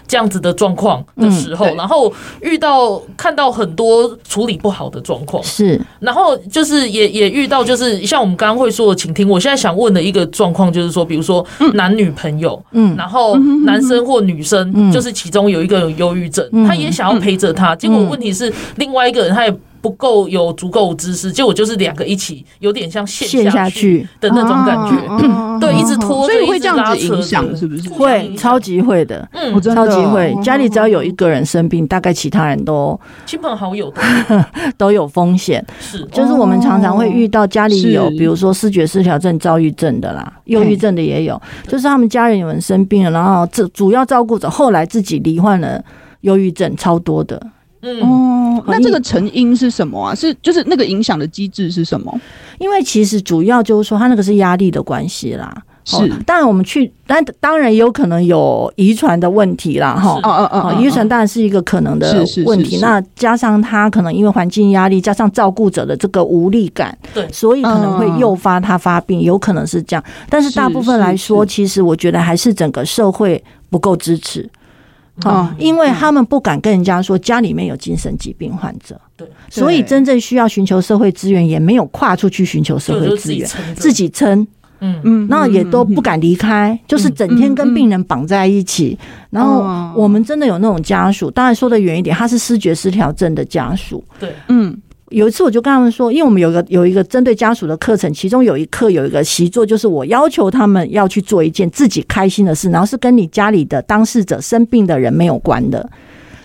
[0.07, 14.88] 这样子的状况的时候，然后遇到看到很多处理不好的状况，是，然后就是也也遇到就是像我们刚刚会说的，请听，我现在想问的一个状况就是说，比如说男女朋友，嗯，然后男生或女生，嗯。
[14.93, 27.89] 就是其中有一个有忧郁症，他也想要陪着他，结果问题是另外一个人他也不够有足够知识，结果就是两个一起有点像陷下去的那种感觉，对，一直拖，所以会这样子影响，是不是？
[27.91, 30.37] 会，超级会的，嗯，超级会。
[30.43, 33.93] 家里只要有一个人生病，大概其他人都亲朋好友
[34.77, 35.65] 都有风险。
[35.81, 45.83] 是，就是我们常常会遇到家里有，比如说视觉失调症、躁郁症的啦，忧郁症的也有，就是他们家人有人生病了，然后这主要照顾者后来自己罹患了
[46.23, 47.41] 忧郁症，超多的。
[47.81, 50.15] 嗯哦，那这个成因是什么啊？
[50.15, 52.21] 是就是那个影响的机制是什么？
[52.59, 55.63] 因为其实主要就是说，他那个是压力的关系啦。
[55.85, 59.95] 是，当然我们去，但当然也有可能有遗传的问题啦。
[59.95, 60.21] 哈。
[60.23, 62.79] 哦哦哦，遗传当然是一个可能的问题。
[62.83, 70.05] 那加上他可能因为环境压力，加上照顾者的这个无力感，对，所以可能会诱发他发病，有可能是这样。
[70.29, 74.47] 但是大部分来说，其实我觉得还是整个社会不够支持。
[75.23, 84.47] 啊，因为他们不敢跟人家说家里面有精神疾病患者，对，所以真正需要寻求社会资源，也没有跨出去寻求社会资源，自己撑，
[84.81, 85.01] 嗯。
[85.03, 88.99] 嗯，那也都不敢离开，就是整天跟病人绑在一起。
[89.31, 94.77] 然后我们真的有那种家属，当然说的远一点，他是失觉失调症的家属，对，嗯。
[95.11, 105.89] 有一次我就跟他们说，因为我们有个有一个针对家属的课程，其中有一课有一个习作，就是我要求他们要去做一件自己开心的事，然后是跟你家里的当事者生病的人没有关的。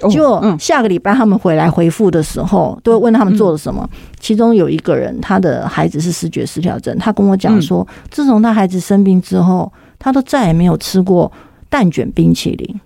[0.10, 3.90] 就下个礼拜他们回来回复的时候，都会问他们做了什么。
[4.20, 11.32] 其中有一个人，他的孩子是视觉失调症，他跟我讲说，自从他孩子生病之后，他都再也没有吃过
[11.70, 12.80] 蛋卷冰淇淋。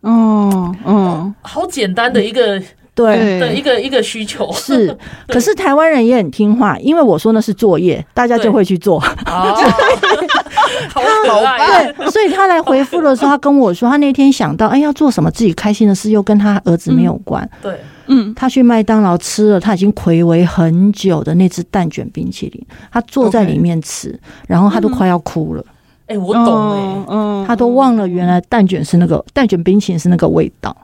[0.00, 2.62] 哦，嗯，好简单的一个。
[2.94, 9.00] 对的一个一个需求是， 可是台湾人也很听话，因为我说那是作业，大家就会去做。
[9.28, 11.92] 好可爱。
[11.92, 17.48] 对，所以他来回复的时候，他跟我说，他那天想到，哎，要做什么自己开心的事，又跟他儿子没有关。
[17.60, 25.64] 对，嗯，他去麦当劳吃了他已经睽违很久的那只蛋卷冰淇淋，他坐在里面吃，然后他都快要哭了。
[26.06, 30.76] 哎，我懂哎，嗯，他都忘了原来蛋卷是那个蛋卷冰淇淋是那个味道。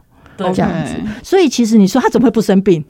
[0.55, 2.85] 这样子，所以其实你说他怎么会不生病？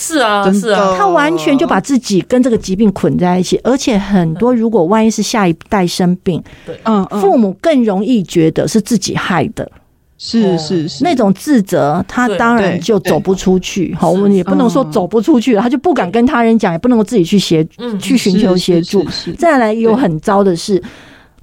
[0.00, 9.68] 是啊，是啊，他完全就把自己跟这个疾病捆在一起，而且很多如果万一是下一代生病，对，嗯，父母更容易觉得是自己害的，
[10.16, 13.92] 是是是，那种自责，他当然就走不出去。
[13.98, 17.66] 好，我们也不能说走不出去了，他就不敢跟他人讲，也不能够自己去协
[18.00, 19.04] 去寻求协助。
[19.36, 20.80] 再来，有很糟的是，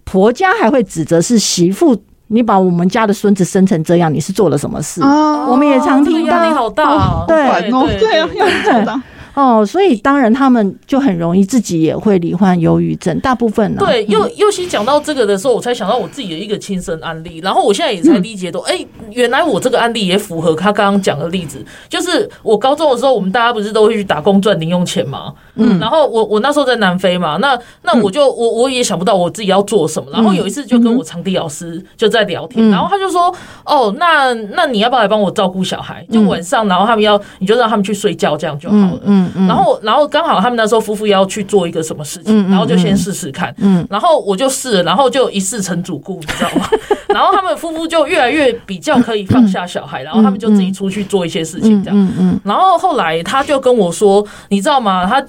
[0.06, 2.02] 婆家还会指责是媳妇。
[2.28, 5.02] 你把我们家的孙子生成这样，你是做了什么事？
[5.02, 8.86] 哦、我们也常听到，压力好大，哦，对对对。
[9.36, 13.84] 哦，所以当然他们就很容易自己也会罹患忧郁症，大部分呢。
[13.86, 18.80] 对，又尤其讲到这个的时候，我才想到我自己的一个亲身案例，然后我现在也才理解到，哎、嗯。
[18.80, 33.34] 欸，原来我这个案例也符合他刚刚讲的例子，就是我高中的时候，我们大家不是都会去打工赚零用钱嘛，嗯，然后我我那时候在南非嘛，那那我就我我也想不到我自己要做什么，然后有一次就跟我场地老师就在聊天，然后他就说，
[33.66, 36.06] 哦，那那你要不要来帮我照顾小孩？
[36.12, 39.25] 就晚上，然后他们要你就让他们去睡觉，这样就好了，嗯。
[39.48, 43.54] 然后，然后刚好他们那时候夫妇要去做一个什么事情，然后就先试试看。
[43.58, 46.68] 嗯，然后我就试了，然后就一试成主顾，你知道吗？
[47.10, 51.98] 然后他们夫妇就越来越比较可以放下小孩，然后他们就自己出去做一些事情，这样。
[51.98, 52.40] 嗯嗯。
[52.44, 55.06] 然后后来他就跟我说，你知道吗？
[55.06, 55.24] 他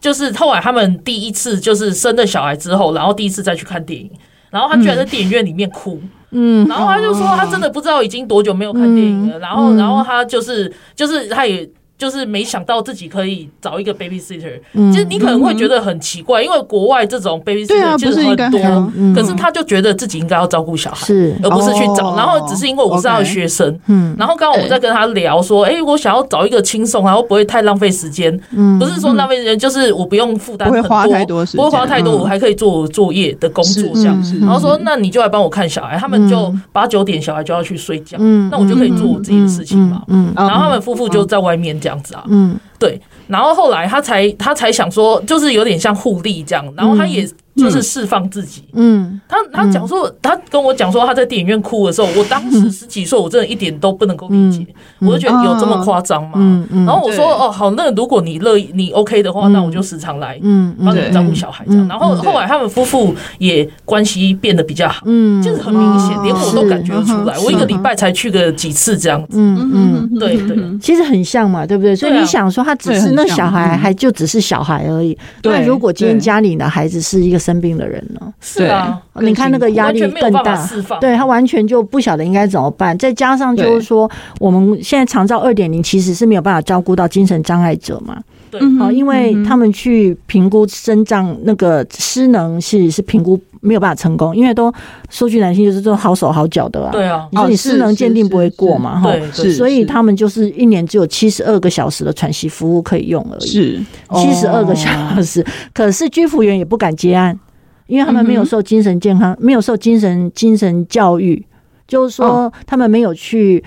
[0.00, 4.10] 就是后来他们第一次就是生了小孩之后，然后第一次再去看电影，
[4.50, 6.00] 然后他居然在电影院里面哭。
[6.30, 6.68] 嗯。
[6.68, 9.38] 然后他就说，他真的不知道已经多久没有看电影了。
[9.38, 11.68] 然后，然后他就是就是他也。
[12.00, 14.58] 就是没想到自己可以找一个 babysitter，
[14.90, 21.04] 其实你可能会觉得很奇怪，因为国外这种 babysitter 其实很多，可是他就觉得自己应该要照顾小孩，
[21.42, 22.16] 而不是去找。
[22.16, 23.78] 然后只是因为我是他的学生，
[24.16, 28.34] 然后刚刚我在跟他聊说，哎，我想要找一个轻松，然后不会太浪费时间，
[28.78, 34.18] 不是说浪费时间，就是我不用负担很多，不会花太多，不会花太多，我还可以做作业的工作这样。
[34.40, 38.16] 然后说，那你就来帮我看小孩，他们就八九点小孩就要去睡觉，
[38.50, 40.02] 那我就可以做我自己的事情嘛。
[40.34, 41.89] 然后他们夫妇就在外面这样。
[41.90, 48.64] 这样子啊，嗯，对，然后后来他才他才想说，就是有点像互利这样，然后他也就是释放自己。
[48.72, 54.66] 嗯，他他讲说，他跟我讲说他在电影院哭的时候，我当时 十几岁，我真的一点都不能够理解，
[55.00, 56.66] 我就觉得有这么夸张吗？
[56.70, 61.86] 然后我说哦好，那如果你乐意你 OK 的话，那我就时常来，嗯，帮你照顾小孩这样。
[61.88, 67.38] 然后后来他们夫妇也关系变得比较好，嗯，就是很明显，连我都感觉出来。
[67.40, 69.70] 我一个礼拜才去个几次这样子，嗯。
[69.72, 71.94] 嗯，对对，其实很像嘛，对不对？
[71.94, 75.16] 所以你想说他只是那小孩，还就只是小孩而已。
[75.42, 78.32] 那如果今天家里的孩子是一个生病的人呢？
[78.40, 80.68] 是啊，你看那个压力更大，
[81.00, 82.96] 对他完全就不晓得应该怎么办。
[82.98, 88.22] 再加上就是说，我们现在长照二点零其实是没有办法照顾到精神障碍者嘛。
[88.50, 94.72] 对，好，因为他们去评估身障那个失能是是评估没有办法成功，因为都
[95.08, 96.90] 说句难听，就是都好手好脚的啊。
[96.90, 98.98] 对啊，你说你失能鉴定不会过嘛？
[99.00, 99.14] 哈，
[99.56, 103.46] 所以他们就是一年只有七十二个小时的喘息服务可以用而已。
[103.46, 103.80] 是
[104.14, 104.88] 七十二个小
[105.22, 107.38] 时，可是居服员也不敢接案，
[107.86, 111.44] 因为他们没有受精神健康，没有受精神精神教育，
[111.86, 113.62] 就是说他们没有去。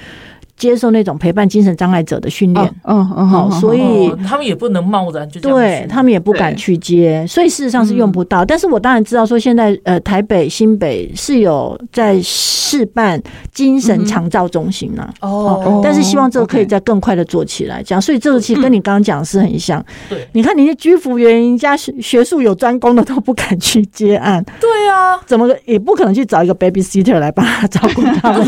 [0.56, 8.46] 接受那种陪伴精神障碍者的训练，嗯嗯，好，所以他们也不能贸然就对他们也不敢去接，所以事实上是用不到。
[8.46, 18.02] 但是我当然知道说，现在呃台北新北是有在试办精神长照中心呢，哦，但是希望这个可以再更快的做起来，这样。
[18.02, 19.84] 所以这个其实跟你刚刚讲的是很像。
[20.08, 28.46] 对，你看你些居服员，人家学学术有专攻的都不敢去接案，对啊，怎么也不可能去找一个 babysitter 来帮他照顾他们，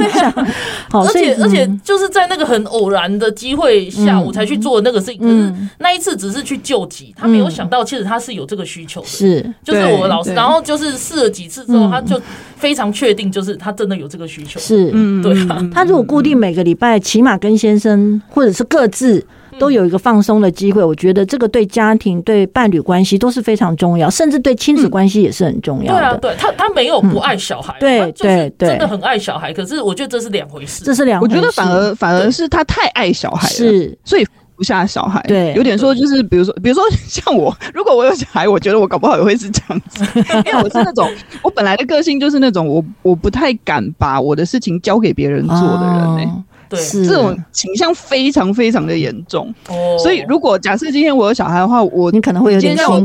[0.89, 1.94] 好，而且而且就。
[1.95, 5.17] 就是在那个很偶然的机会下，我才去做那个事情。
[5.17, 9.07] 可是那一次只是去救急，他没有想到其实他是有这个需求的。
[9.07, 10.33] 是，就是我的老师。
[10.33, 12.21] 然后就是试了几次之后，他就
[12.57, 14.59] 非常确定，就是他真的有这个需求。
[14.59, 15.65] 是，嗯对啊。
[15.73, 19.25] 他如果固定每个礼拜，起码跟先生或者是各自。
[19.59, 25.99] 都有一个放松的机会，我觉得这个对家庭、对伴侣关系都是非常重要，甚至对亲子关系也是很重要的。
[25.99, 29.53] 对啊，对他他没有不爱小孩，对对对，真的很爱小孩。
[29.53, 31.35] 可是我觉得这是两回事，这是两回事。
[31.35, 35.21] 我觉得反而反而是他太爱小孩了，是所以不下小孩。
[35.27, 40.03] 对，有点说就是，比如说比如说像我，如果我有小孩，我觉得我搞不好也会是这样子，
[40.45, 41.09] 因为我是那种
[41.41, 46.43] 我本来的个性就是那种我我不太敢把我的事情交给别人做的人呢。
[46.75, 49.53] 对，这种倾向非常非常的严重，
[49.97, 53.03] 所以如果假设今天我有小孩的话，我你可能会有点辛苦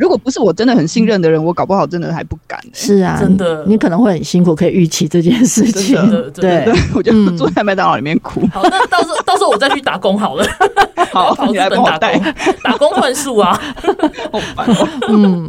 [0.00, 2.58] 如果不是我真的很信任的人，我搞不好真的还不敢。
[2.72, 5.96] 是啊，真的，你可能会很辛苦，可以预期这件事情。
[6.32, 8.40] 对，我就坐在麦当劳里面哭。
[8.52, 10.44] 好，那到时候到时候我再去打工好了。
[11.12, 12.22] 好， 跑日本打工，
[12.62, 13.58] 打工换宿啊。
[14.32, 14.88] 好烦哦。
[15.08, 15.48] 嗯。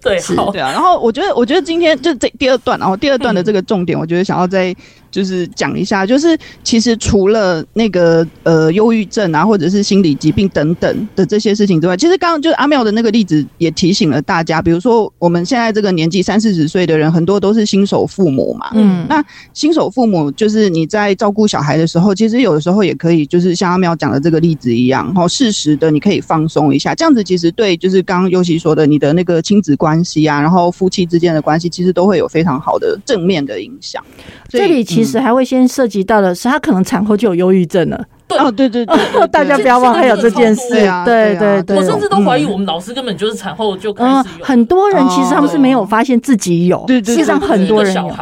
[0.00, 0.72] 对，好，对啊。
[0.72, 4.74] 然后我觉得，我觉得今天就这第二段，然后第二段的这个重点，我觉得想要再
[5.16, 18.68] 就是讲一下，就是其实除了那个呃忧郁症啊，或者是心理疾病等等的这些事情之外，其实刚刚就是阿妙的那个例子也提醒了大家，比如说我们现在这个年纪三四十岁的人，很多都是新手父母嘛。
[18.74, 19.24] 嗯，那
[19.54, 34.04] 新手父母就是你在照顾小孩的时候，其实有的时候也可以就是像阿妙讲的这个例子一样，然后适时的你可以放松一下，这样子其实对就是刚刚尤其说的你的那个亲子关系啊，然后夫妻之间的关系，其实都会有非常好的正面的影响。
[34.48, 38.04] 这里其实还会先涉及到的是，他可能产后就有忧郁症了。
[38.28, 38.96] 对哦，对对对，
[39.28, 41.04] 大家不要忘还有这件事啊！
[41.04, 44.44] 对对对，我甚至都怀疑我们老师根本就是产后就开始有。
[44.44, 48.12] 很多人其实他们是没有发现自己有，实际上很多人有。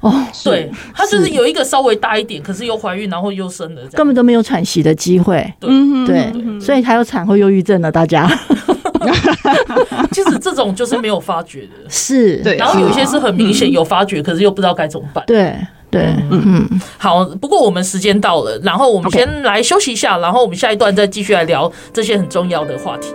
[0.00, 5.44] 哦，对，他就是有一个稍微大一点，可是又怀孕，然后又生了，根本都没有喘息的机会。
[5.58, 5.68] 对，
[6.06, 8.30] 对，所以还有产后忧郁症呢，大家。
[10.12, 12.56] 其实这种就是没有发觉的， 是对。
[12.56, 15.24] 然后有一些是很明显有发觉，可是又不知道该怎么办。
[15.26, 15.56] 对
[15.90, 16.80] 对，嗯嗯。
[16.98, 23.14] 好，不过我们时间到了，然后我们先来休息一下，然后我们下一段再继续来聊这些很重要的话题。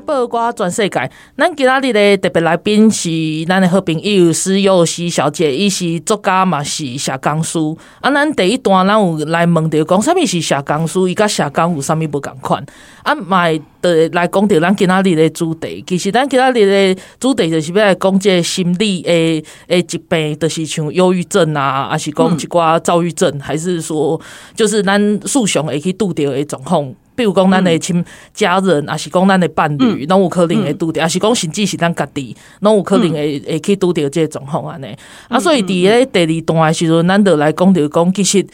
[0.00, 1.10] 报瓜全世界。
[1.36, 3.10] 咱今仔日的特别来宾是
[3.46, 7.58] 咱的好朋友施佑熙小姐，伊是作家嘛，是社工师。
[8.00, 10.98] 啊，咱第一段咱有来问着讲，啥物是社工师？
[11.08, 12.64] 伊甲社工有啥物不共款？
[13.02, 15.84] 啊，卖的来讲着咱今仔日的主题。
[15.86, 24.20] 其实咱今仔日的主题就是要来讲这个心理诶诶疾病，就是像忧郁症啊，还是讲一寡躁郁症，嗯、还是说
[24.54, 26.92] 就是咱素常会去拄着的状况。
[27.20, 28.02] 比如讲，咱的亲
[28.32, 34.86] 家人，还是讲咱的伴侣，拢有可能会拄着，还是讲甚至是咱家己，拢有可能会会去拄着这个状况安尼。
[35.28, 38.46] 啊，所以伫咧第二段的时阵，咱就来讲着讲，其实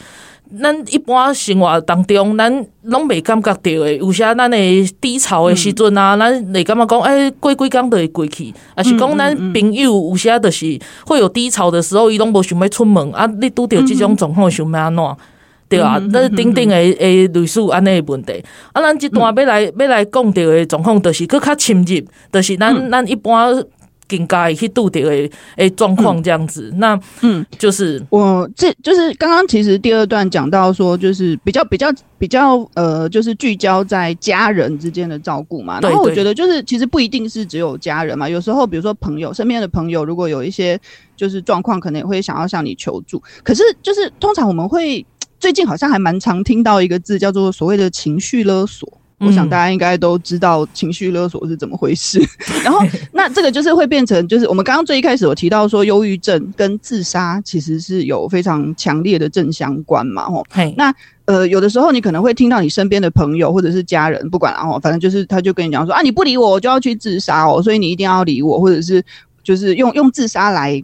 [0.60, 4.56] 咱一般生活当中，咱拢袂感觉到的，有些咱的
[5.00, 15.04] 低潮的时阵啊，咱会感觉讲，哎，过几工就会过去，还是讲咱朋友有些就是会有低潮的时候，伊拢无想要出门啊，你拄着即种状况想要安怎？
[15.68, 18.32] 对啊，那顶顶的诶类似安尼的问题，
[18.72, 23.52] 啊，咱这段要来要来讲到的状况，就是更较深入，就是咱咱一般
[24.08, 26.72] 更加去拄到的诶状况这样子。
[26.76, 35.80] 那嗯，就是我这就是刚刚其实第二段讲到说，就是比较比较比较呃，就是聚焦在家人之间的照顾嘛。
[35.82, 40.78] 然后我觉得就是其实不一定是只有家人嘛，有时候比如说朋友身边的朋友，如果有一些
[41.16, 43.20] 就是状况，可能也会想要向你求助。
[43.42, 45.04] 可是就是通常我们会。
[45.38, 48.88] 最近好像还蛮常听到一个字，叫做所谓的情绪勒索。
[49.18, 52.22] 我想大家应该都知道情绪勒索是怎么回事。
[52.62, 52.80] 然后，
[53.12, 60.28] 那这个就是会变成，就是我们刚刚最一开始有提到说，忧郁症跟自杀其实是有非常强烈的正相关嘛。
[60.28, 60.44] 吼，
[60.76, 69.02] 那呃，有的时候你可能会听到你身边的朋友或者是家人，不管然后反正就是他就跟你讲说啊，你不理我，我就要去自杀哦，所以你一定要理我，或者是
[69.42, 70.82] 就是用用自杀来。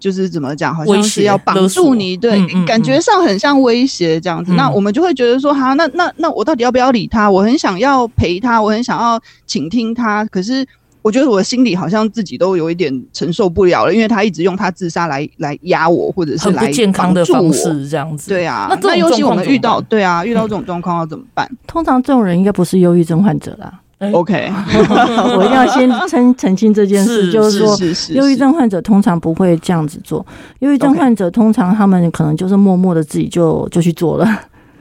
[0.00, 4.52] 就是怎么讲，好像是要绑住你，对，感觉上很像威胁这样子。
[4.54, 7.30] 那我们就会觉得说，哈，那那那我到底要不要理他？
[7.30, 10.66] 我很想要陪他，我很想要倾听他，可是
[11.02, 18.30] 我觉得我的心里好像自己都有一点承受不了了，因为他一直用他自杀来来压我，或者是来健康的方式这样子。
[18.30, 21.48] 对啊，那那尤其我们遇到，对啊，遇到这种状况要怎么办？
[21.66, 23.80] 通常这种人应该不是忧郁症患者啦。
[24.12, 24.50] OK，
[25.36, 27.76] 我一定要先澄澄清这件事，就是说，
[28.14, 30.24] 忧郁症患者通常不会这样子做。
[30.60, 34.26] 忧郁症患者通常他们可能就是默默的自己就就去做了。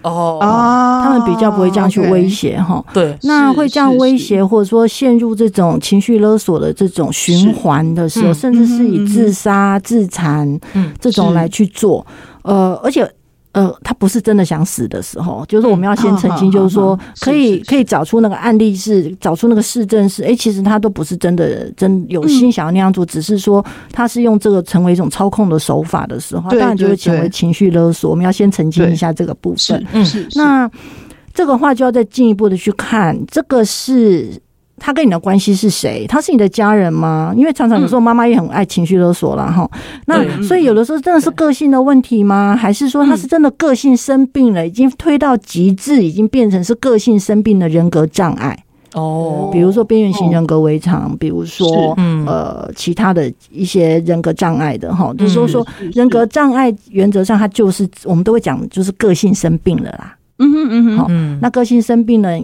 [0.03, 0.39] 哦，
[1.03, 2.81] 他们比较不会这样去威胁哈。
[2.93, 10.57] 对，那会这样威胁或者说陷入这种情绪勒索的这种循环的时候，甚至是以自杀、自残
[10.97, 12.07] 这种来去做。
[12.43, 13.05] 呃，而且。
[13.51, 28.09] 呃，他不是真的想死的时候，就是我们要先澄清，就是说可以可以找出那个案例是找出那个事证是，哎，其实他都不是真的真有心想要那样做，只是说他是用这个成为一种操控的手法的时候，当然就会成为情绪勒索。
[28.11, 29.83] 我们要先澄清一下这个部分。
[29.93, 30.27] 嗯，是。
[30.35, 30.69] 那
[31.33, 34.39] 这个话就要再进一步的去看，这个是。
[34.79, 36.07] 他跟你的关系是谁？
[36.07, 37.33] 他是你的家人吗？
[37.35, 39.69] 因为常常有时候妈妈也很爱情绪勒索了哈。
[40.05, 42.55] 那所以有的时候真的是个性的问题吗？
[42.55, 48.57] 还是说他是真的个性生病了，已经推到极致，已经变成是个性生病的人格障碍？
[48.93, 51.67] 哦，比如说边缘型人格违常，比如说
[52.25, 55.13] 呃其他的一些人格障碍的哈。
[55.15, 60.15] 就是说说人格障碍，原则上他就是我们都会讲，就是个性生病了啦。
[60.39, 61.07] 嗯哼嗯哼，好，
[61.41, 62.39] 那个性生病了。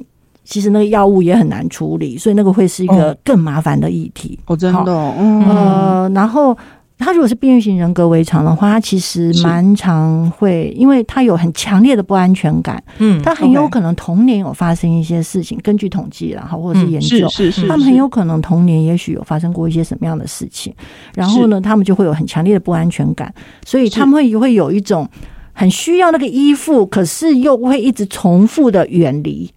[0.45, 4.39] 其实那个药物也很难处理，所以那个会是一个更麻烦的议题。
[4.45, 6.55] 哦，真的，嗯，呃，然后
[6.97, 20.73] 他如果是边缘型人格违常的话，他其实蛮常会，因为他有很强烈的不安全感，嗯，他很有可能童年有发生一些事情，根据统计然后或者是研究，是是是，他们很有可能童年也许有发生过一些什么样的事情，
[21.15, 23.33] 然后呢，他们就会有很强烈的不安全感，
[23.65, 25.05] 所以他们会会有一种
[25.51, 29.51] 很需要那个依附，可是又会一直重复的远离。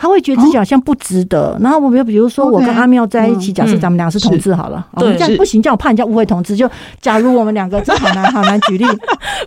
[0.00, 6.56] 他会觉得自己好像不值得，然后我比如比如说我跟阿妙在一起，假设咱们俩是同志好了，我们这样不行，这样我怕人家误会同志。
[6.56, 6.66] 就
[7.02, 8.86] 假如我们两个，这好难 好难举例，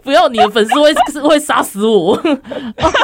[0.03, 0.93] 不要你的粉丝会
[1.27, 2.15] 会杀死我。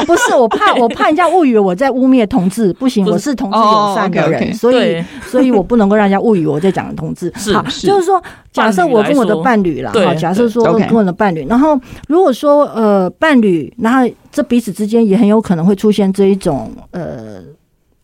[0.05, 7.33] 不是我怕 我怕人家误以为我在污蔑同志，不行，我是同志友善的人，所以所以我不能够让人家误以为我在讲同志。
[7.51, 8.21] 好，就是说
[8.51, 14.07] 假设我跟我的伴侣了，好，假设说跟我的伴侣，然后如果说呃伴侣，然后。
[14.31, 17.38] 这彼此之间也很有可能会出现这一种呃，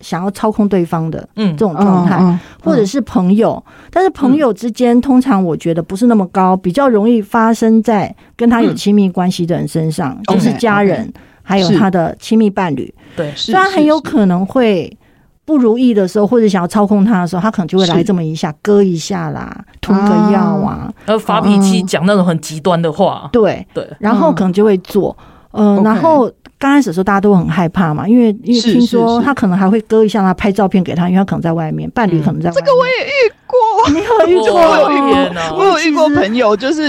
[0.05, 12.93] 想要操控对方的这种状态，或者是朋友，但是朋友之间通常我觉得不是那么高，比较容易发生在跟他有亲密关系的人身上，就是家人，还有他的亲密伴侣。
[13.15, 14.95] 对，虽然很有可能会
[15.43, 23.27] 不如意的时候，或者想要操控他的时候，他可能就会来这么一下，割一下啦，吞个药啊，然后发脾气，讲那种很极端的话。
[23.31, 25.17] 对对，然后可能就会做。
[25.57, 32.63] 嗯，然后刚开始的时候大家都很害怕嘛，因为因为听说他可能还会割一下他拍照片给他，因为他可能在外面，伴侣可能在外面。
[32.63, 33.57] 这个我也遇过，
[33.91, 34.59] 你有遇过？
[34.61, 35.01] 我有遇
[35.33, 36.87] 过，我有遇过朋友，就是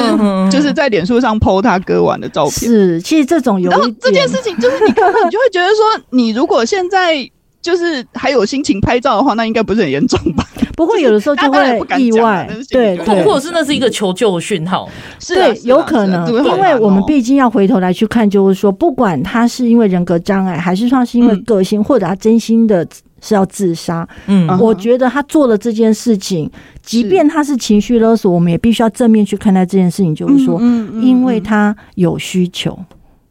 [0.50, 2.70] 就是在脸书上 po 他割完的照片。
[2.70, 7.28] 是，其实这种有然后这件事情，就是你看到你就会觉得说，你如果现在。
[7.62, 10.46] 就是还有心情拍照的话，那应该不是很严重吧？
[10.76, 14.88] 不过有的时候就会意外，对，或或者是那是一个求救讯号，
[15.26, 22.86] 对，有可能，因为我们毕竟要回头来去看，就是说，不管他是因为人格障碍，还是说他是因为个性，或者他真心的
[23.22, 26.50] 是要自杀，嗯，我觉得他做了这件事情，
[26.82, 30.60] 即便他是情绪勒索，我们也必须要正面去看待这件事情，就是说，
[31.00, 32.78] 因为他有需求。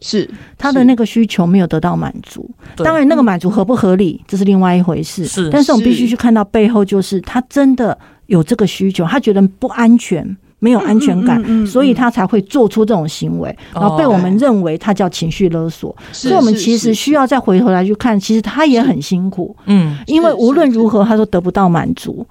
[0.08, 2.47] 是他的那个需求没有得到满足，
[2.78, 5.26] 当然那个满足合不合理，这是另外一回事。
[5.26, 7.97] 是，但是我们必须去看到背后，就是他真的
[8.28, 15.95] 有这个需求，他觉得不安全，没有安全感，所以他才会做出这种行为，然后被我们认为他叫情绪勒索。
[16.12, 22.24] 所以我们其实需要再回头来去看，其实他也很辛苦，嗯，因为无论如何他都得不到满足。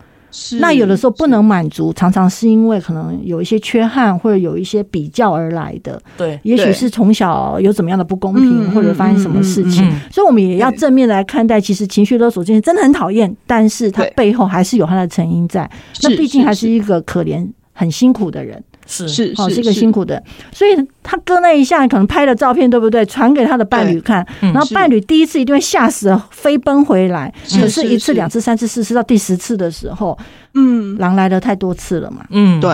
[0.61, 6.01] 那有的时候不能满足，常常是因为可能有一些缺憾，或者有一些比较而来的。
[6.16, 11.61] 对，也许是从小有怎么样的不公平，或者发生什么事情，所以我们也要正面来看待。
[11.61, 15.70] 其实情绪勒索这件真的很讨厌，但是他背后还是有他的成因在。
[16.03, 18.62] 那毕竟还是一个可怜、很辛苦的人。
[18.87, 20.22] 是是，哦，是一个辛苦的，
[20.53, 20.70] 所以
[21.03, 23.05] 他割那一下，可能拍了照片，对不对？
[23.07, 27.32] 传给他的伴侣看，然后伴侣第一次一定会吓死了，飞奔回来。
[27.61, 30.16] 可是，一次、两次、三次、四次，到第十次的时候，
[30.55, 32.70] 嗯，狼来了太多次了嘛，嗯，对，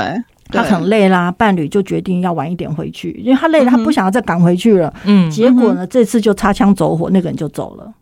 [0.50, 4.92] 他很累啦，伴侣就决定要晚一点回去，因为他累了，他不想要再赶回去了。
[5.04, 7.92] 嗯，结果呢，这次就擦枪走火，那个人就走了。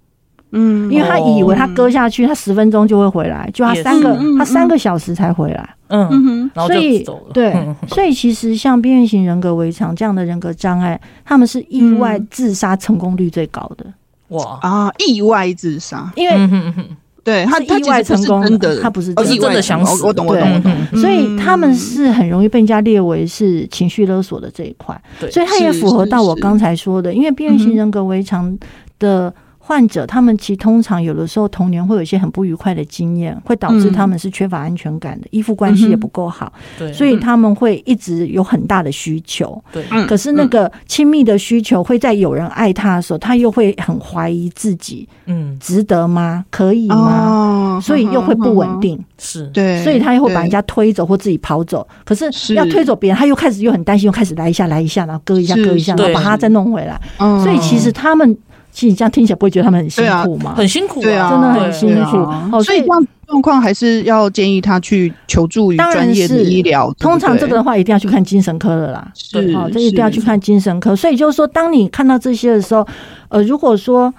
[0.51, 5.75] 嗯，因为他以为他割下去，他十分钟就会回来，就他三个，他三个小时才回来。
[5.89, 7.55] 嗯，所以对，
[7.87, 13.87] 所以其实像边缘型人格围常这样的人格障碍，他们是意外自杀成功率最高的。
[14.29, 16.75] 哇啊，意外自杀，因为
[17.23, 20.05] 对他意外成功，真的他不是真的想死。
[20.05, 21.01] 我懂，我懂，我懂。
[21.01, 24.99] 所以他们是很容易被人家列为是情绪勒索的这一块。
[25.31, 28.59] 所以他也符合到我刚才说的，因为边缘型人格围常
[28.99, 29.31] 的。
[29.69, 39.85] 患者他们其实通常有的时候童年会有一些很不愉快的经验，会导致他们是缺乏安全感的，依附关系也不够好，对，所以他们会一直有很大的需求，对。
[40.07, 46.47] 可是那个亲密的需求会在有人爱他的时候，他又会很怀疑自己，嗯，值得吗？
[46.49, 47.79] 可以吗？
[47.83, 51.87] 所以又会不稳定，是对，所以他又会把人家推走或自己跑走。
[52.07, 56.99] 可是要推走别人，他又开始又很担心，又开始来一下来一下，然后割一下割一下，然后把他再弄回来。
[57.45, 58.35] 所以其实他们。
[58.79, 60.55] 其实你这样听起来不会觉得他们很辛苦吗？
[60.55, 62.17] 很辛苦，对啊，真的很辛苦。
[62.53, 66.95] 哦，所以这样状况还是要建议他去求助于专业的医疗。
[66.97, 69.11] 通常这个的话，一定要去看精神科的啦。
[69.17, 70.95] 是，好，这一定要去看精神科。
[70.95, 72.87] 所以就是说，当你看到这些的时候，
[73.31, 74.15] 呃，如果说，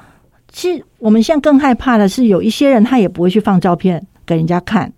[0.51, 4.91] 其实我们现在更害怕的是，有一些人他也不会去放照片给人家看，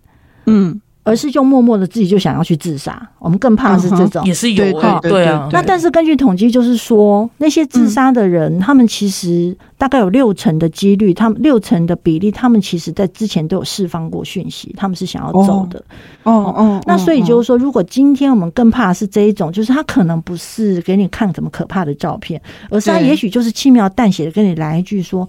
[0.46, 0.80] 嗯。
[1.04, 5.48] 而是就默默的自己就想要去自杀，我们更怕的是这种，也是有哈，对啊。
[5.50, 15.82] 那但是根据统计，就是说那些自杀的人，他们其实大概有六成的几率，他们六成的比例，他们其实在之前都有释放过讯息，他们是想要走的。
[16.22, 16.80] 哦哦。
[16.86, 22.40] 那所以就是说，如果今天我们更怕的是这一种，就是他可能不是给你看什么可怕的照片，
[22.70, 25.28] 而是他也许就是轻描淡写的跟你来一句说：“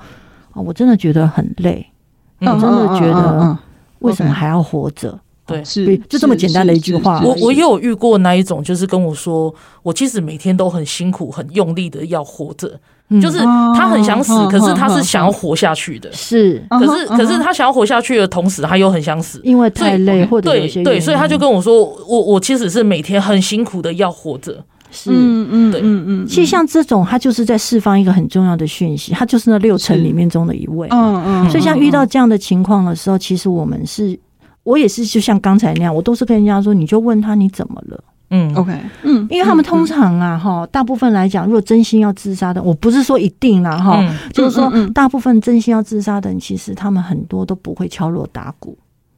[0.54, 1.84] 哦，我真的觉得很累，
[2.42, 3.58] 我真的觉得
[4.00, 7.22] 为什么还要活着？”对，是就这么简单的一句话。
[7.22, 12.80] 我我也有遇过那一种，就是跟我说，我其实每天都很辛苦、很用力的要活着，
[13.22, 16.10] 就是他很想死，可是他是想要活下去的。
[16.14, 24.64] 是，可是可是他想要活下去的同时，他又很想死，因为太累或者对对，所以他就跟我说，我我其实是每天很辛苦的要活着。
[24.92, 26.28] 是，嗯嗯，对，嗯嗯。
[26.28, 30.88] 其实像这种，他就是在释放一个很重要的讯息，他就是那六成里面中的一位。
[30.92, 31.50] 嗯嗯。
[31.50, 34.18] 所以像遇到这样的情况的时候，其实我们是。
[34.64, 38.72] 我也是，就像刚才那样，我都是跟人家说，你就问他你怎么了，嗯，OK，
[39.04, 44.02] 嗯，因为他们通常啊，哈，大部分来讲，如果真心要自杀的，我不是说一定啦，哈，
[44.32, 48.78] 就是说大部分真心要自杀的人，其实他们很多都不会敲锣打鼓，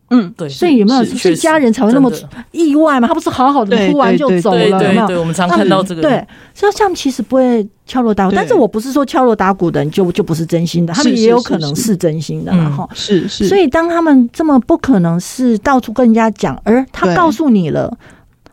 [0.09, 2.11] 嗯，对，所以有没有是家人才会那么
[2.51, 3.07] 意外嘛？
[3.07, 5.07] 他不是好好的哭完就走了，有没有？
[5.07, 11.95] 对，我们常看到这个，对，所以他们其实不会敲锣打鼓，但是我不是说敲锣打鼓的人就就不是真心的，他们也有可能是。
[11.95, 17.91] 真心的，然后是是，所以当他们这么不可能是到处跟人家讲，而他告诉你了，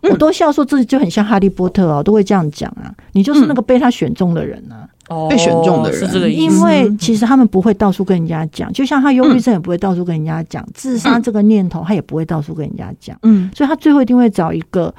[0.01, 4.89] 我都笑说自己就很像哈利波特哦，都会这样讲啊，你就是那个被他选中的人啊，
[5.29, 6.57] 被选中的人，是这个意思。
[6.57, 14.95] 因为其实他们不会到处跟人家讲，就像他忧郁症也不会到处跟人家讲，自杀这个念头他也不会到处跟人家讲，嗯，所以他最后一定会找一个。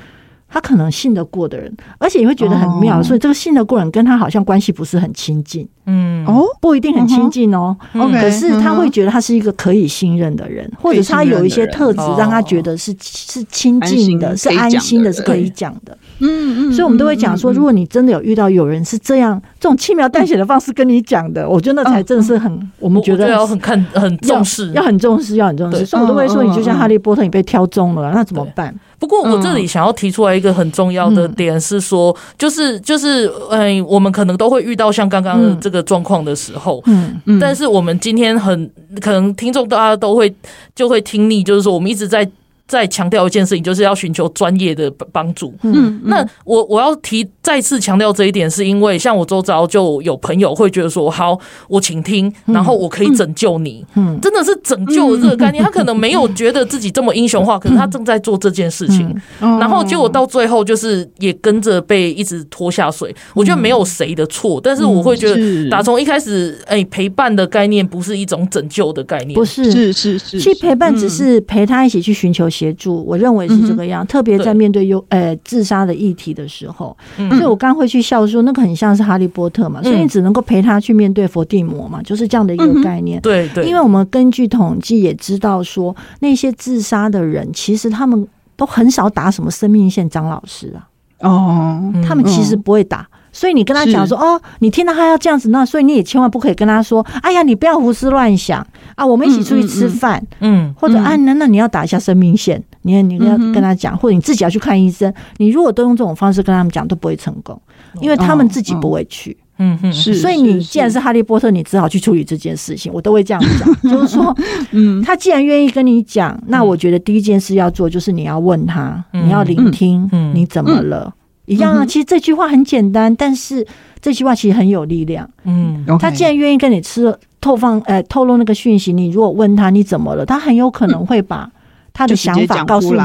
[0.53, 7.75] 他可能信得过的人，而且你会觉得很妙，哦、所以这个信得过人跟他好像关系不是很亲近，嗯，哦，不一定很亲近哦。
[7.93, 15.97] 嗯、可是他会觉得他是一个可以信任的人，嗯、或者他有一些特质让他觉得是是亲近的，是安心的，是可以讲的。
[16.19, 25.85] 嗯嗯，所以我们都会讲说，如果你真的有遇到有人是这样这种轻描淡写的方式跟你讲的，我觉得那才真的是很，我们觉得要很看很重视，要很重视，要很重视。
[25.85, 28.73] 所以我都会说，你就像哈利波特，你被挑中了，那怎么办？
[28.99, 38.69] 不过我这里想要提出来一个很重要的点是说，就是就是，嗯，我们可能都会遇到像刚刚这个状况的时候，嗯嗯，但是我们今天很
[39.01, 40.33] 可能听众大家都会
[40.73, 42.29] 就会听腻，就是说我们一直在。
[42.67, 45.53] 再强调一件事情，就是要寻求专业的帮助。
[45.63, 51.37] 嗯，那我我要提再次强调这一点，是因为像我周遭就有朋友会觉得说，好，
[51.67, 53.85] 我倾听，然后我可以拯救你。
[53.95, 63.13] 嗯，真的是拯救的这个概念，他可能没有觉得自己这么英雄化，可是他正在做这件事情，然后结果到最后就是也跟着被一直拖下水。
[63.33, 83.19] 我觉得没有谁的错，但是我会觉得打从一开始，哎，陪伴的概念不是一种拯救的概念，不是，是是是，其实陪伴只是陪他一起去寻求协助，我认为是这个样，特别在面对有呃自杀的议题的时候，所以我刚会去笑说，那个很像是哈利波特嘛，所以你只能够陪他去面对伏地魔嘛，就是这样的一个概念。
[83.21, 90.87] 对对，因为我们根据统计也知道说，那些自杀的人其实他们都很少打什么生命线，张老师啊，
[91.27, 93.07] 哦，他们其实不会打。
[93.33, 98.65] 所以你跟他讲说哦，你听到他要这样子，那所以你也千万不可以跟他说，哎呀，你不要胡思乱想
[98.95, 105.11] 啊，我们一起出去吃饭，嗯，或者啊，那那你要打一下生命线，你你要跟他讲，或者你自己要去看医生。
[105.37, 107.59] 你如果都用这种方式跟他们讲，都不会成功，
[107.99, 110.13] 因为他们自己不会去，嗯嗯，是。
[110.13, 112.93] 所以你既然是哈利波特，你只好去处理这件事情。
[112.93, 114.35] 我都会这样讲， 就是说，
[114.71, 121.11] 嗯，他既然愿意跟你讲，那我觉得第一件事要做就是你要问他，你要聆听，你怎么了？
[121.45, 123.65] 一样啊，其实这句话很简单，但是
[124.01, 125.29] 这句话其实很有力量。
[125.43, 131.49] 嗯，他既然愿意跟你吃透放，呃，透露那个讯息，你如果问他你怎么了，他很有可能会把
[131.91, 132.99] 他的想法告诉你。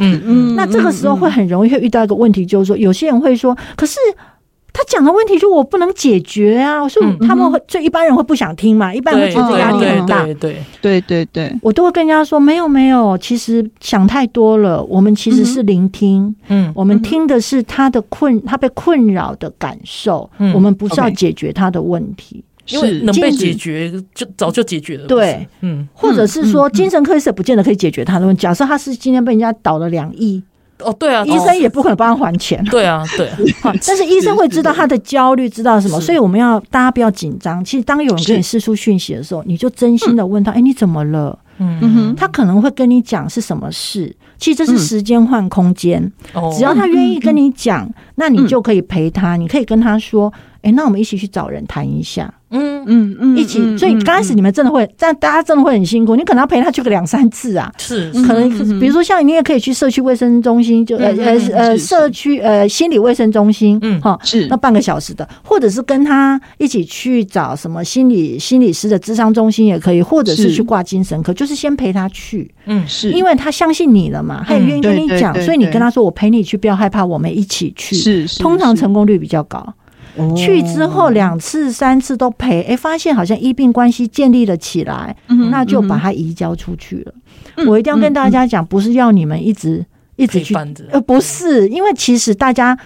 [0.00, 3.98] 嗯嗯，那这个时候会很容易会遇到一个问题，就是说有些人会说，可是。
[4.74, 6.82] 他讲的问题就我不能解决啊！
[6.82, 10.24] 我说他们会，就一般人会不想听嘛，一般人会觉得压力很大。
[10.24, 14.82] 对对对对对，我都会跟人家说，没有没有，其实想太多了。
[14.84, 20.28] 我们其实是聆听，嗯，我们听的是他的困，他被困扰的感受。
[20.54, 25.06] 我们不是要解决他的问题，因为能被解决就早就解决了。
[25.06, 28.40] 对，嗯，或者是说精神科医生不见得可以解决他的问题。
[28.40, 30.42] 假设他是今天被人家倒了两亿。
[30.84, 32.62] 哦，对啊，医生也不可能帮他还钱。
[32.64, 33.72] 对啊，对啊。
[33.86, 37.64] 但是医生会知道他的焦虑，知道什么，所以我们要大家不要紧张。
[37.64, 44.14] 其实当有人跟你释出讯息的时候，你就真心的问他：“哎，你怎么了？”嗯哼，他可能会跟你讲是什么事。
[44.38, 46.10] 其实这是时间换空间，
[46.56, 49.36] 只要他愿意跟你讲，那你就可以陪他。
[49.36, 52.72] 你可以跟他说：“哎，那我们一起去找人谈一下。”嗯。
[52.84, 56.16] 嗯嗯，一起，所以刚开始你们真的会，但大家真的会很辛苦。
[56.16, 58.50] 你可能要陪他去个两三次啊，是，可能
[58.80, 64.46] 比如说像你也可以去社区卫生中心，就呃呃呃社区呃心理卫生中心，嗯哈，是。
[64.48, 77.94] 那半个小时的，或者是跟他一起去找什么心理心理师的智商中心也可以，或者是去挂精神科，就是先陪他去，嗯是，因为他相信你了嘛，他也愿意跟你讲，所以你跟他说我陪你去，不要害怕，我们一起去，
[78.26, 79.74] 是，通常成功率比较高。
[80.36, 85.16] 去之后两次三次都赔，哎、欸，发现好像医病关系建立了起来，
[85.50, 87.14] 那就把它移交出去了。
[87.66, 89.84] 我一定要跟大家讲，不是要你们一直
[90.16, 90.54] 一直去，
[90.90, 92.78] 呃，不是，因为其实大家。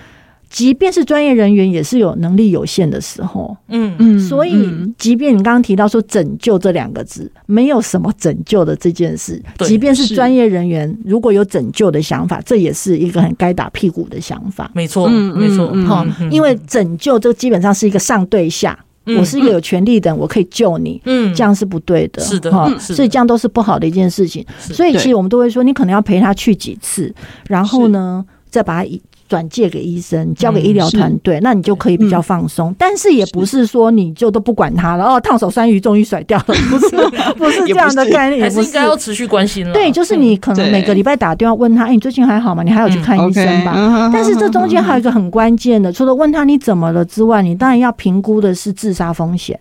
[0.57, 3.55] 即便是专业人员，也是有能力有限的时候。
[3.69, 9.39] 嗯嗯，所以即便你刚刚提到说“拯救”这两个字，没有什么拯救的这件事。
[9.67, 14.71] 即便是专业人员，如果有拯救的想法，这也是一个很该打屁股的想法。
[14.73, 15.67] 没错，没错。
[15.85, 18.79] 哈，因为拯救这基本上是一个上对下，
[19.19, 20.99] 我是一个有权利的人，我可以救你。
[21.05, 22.23] 嗯，这样是不对的。
[22.23, 24.43] 是的，哈，所以这样都是不好的一件事情。
[24.59, 27.15] 所以其实我们都会说，你可能要陪他去几次，
[27.47, 28.91] 然后呢，再把他
[29.29, 32.75] 转借给医生，交给医疗团队，那你就可以比较放松。
[32.79, 36.97] 但是也不是说你就都不管他了哦，烫手山芋终于甩掉了， 不是
[37.37, 39.73] 不是这样的概念，还是应该要持续关心了。
[39.73, 42.63] 对，就是你可能每个礼拜打电话问他，哎，你最近还好吗？
[42.63, 44.11] 你还有去看医生吧？
[44.13, 49.59] 但是这中间还有一个很关键的，除了问他你怎么了之外，你当然要评估的是自杀风险。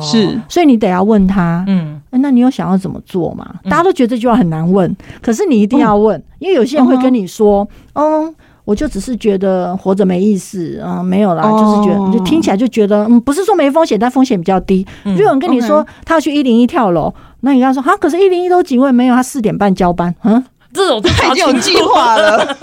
[0.00, 3.54] 是，所以你得要问他，嗯，那你有想要怎么做吗？
[3.64, 8.34] 大家都觉得这句话很难问，可是你一定要问，因为有些人会跟你说，嗯。
[8.64, 14.86] 我就只是觉得活着没意思，嗯，没有啦，就是觉得，就听起来就觉得，嗯，不是说没风险，但风险比较低。
[15.04, 20.42] 如果有人跟你说他要去一零一跳楼，那你跟他说，哈，可是一零一都几位没有，他四点半交班，嗯，
[20.72, 22.38] 这种太有计划了，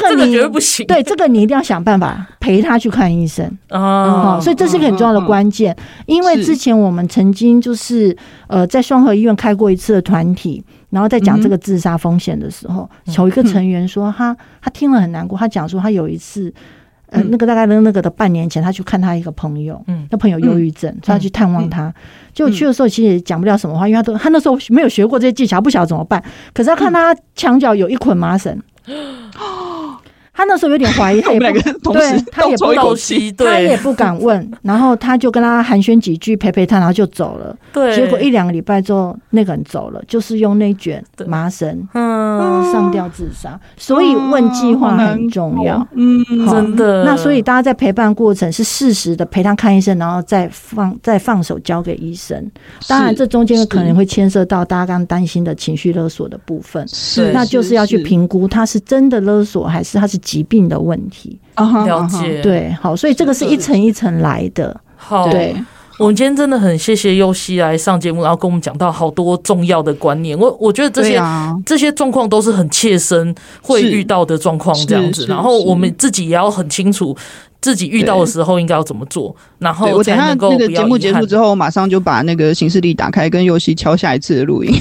[0.00, 0.86] 这个你绝对不行。
[0.86, 3.44] 对，这个你一定要想办法陪他去看医生。
[3.68, 4.38] 啊。
[4.40, 8.16] 所以这是一个很重要的关键，因为之前我们曾经就是
[8.46, 10.64] 呃在双河医院开过一次的团体，
[10.96, 12.88] 然后在讲这个自杀风险的时候，
[13.18, 16.50] 有一个成员说他他听了很难过，他讲说他有一次。
[17.08, 21.94] 呃，那个大概那那个的半年前，他去看他一个朋友，嗯，那朋友忧郁症，所以他去探望他。
[22.34, 26.20] 结果去的时候，其实也讲不了什么话，因为他都他那时候没有学过这些技巧，不晓得怎么办。
[26.52, 28.60] 可是他看他墙角有一捆麻绳。
[30.36, 31.40] 他那时候有点怀疑， 他也
[31.82, 37.56] 不对，他也不透析，他也不敢问， 然后他就跟他寒暄几句，陪陪他，然后就走了。
[37.72, 43.58] 对，结果一两个礼拜之后，那个人走了，就是用那卷麻绳，嗯，上吊自杀。
[43.78, 47.02] 所以问计划很重要，嗯，真的。
[47.04, 52.36] 那所以大家在陪伴过程是适时的陪他看医生，然后再放再放手交给医生。
[52.86, 60.20] 当然，这中间可能会牵涉到大家刚刚担心的情绪勒索的部分，是，那就是要去评估他是真的勒索还是他是。
[60.26, 64.78] 疾病的问题，了解，对，好，所以这个是一层一层来的。
[64.96, 65.54] 好，对，
[66.00, 70.36] 我们今天真的很谢谢优西来上节目，然后跟我们讲到好多重要的观念。
[70.36, 71.22] 我我觉得这些
[71.64, 75.26] 这些状况都是很切身会遇到的状况，这样子。
[75.26, 77.16] 然后我们自己也要很清楚
[77.60, 79.34] 自己遇到的时候应该要怎么做。
[79.60, 84.74] 然后我等下那个节目结束之后，马上就把那个行事历打开，跟优西敲下一次的录音。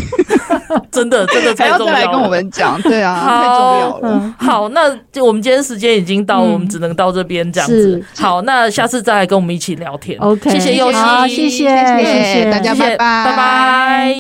[0.92, 1.94] 真的，真的太重要了。
[1.94, 4.36] 还要再来跟我们讲，对啊，太重要了。
[4.38, 4.82] 好，那
[5.22, 8.04] 我们今天时间已经到，我们只能到这边这样子。
[8.18, 10.20] 好，那下次再来跟我们一起聊天。
[10.20, 10.92] OK，谢谢佑
[11.28, 14.14] 希，谢谢，谢谢大家，拜拜，拜拜。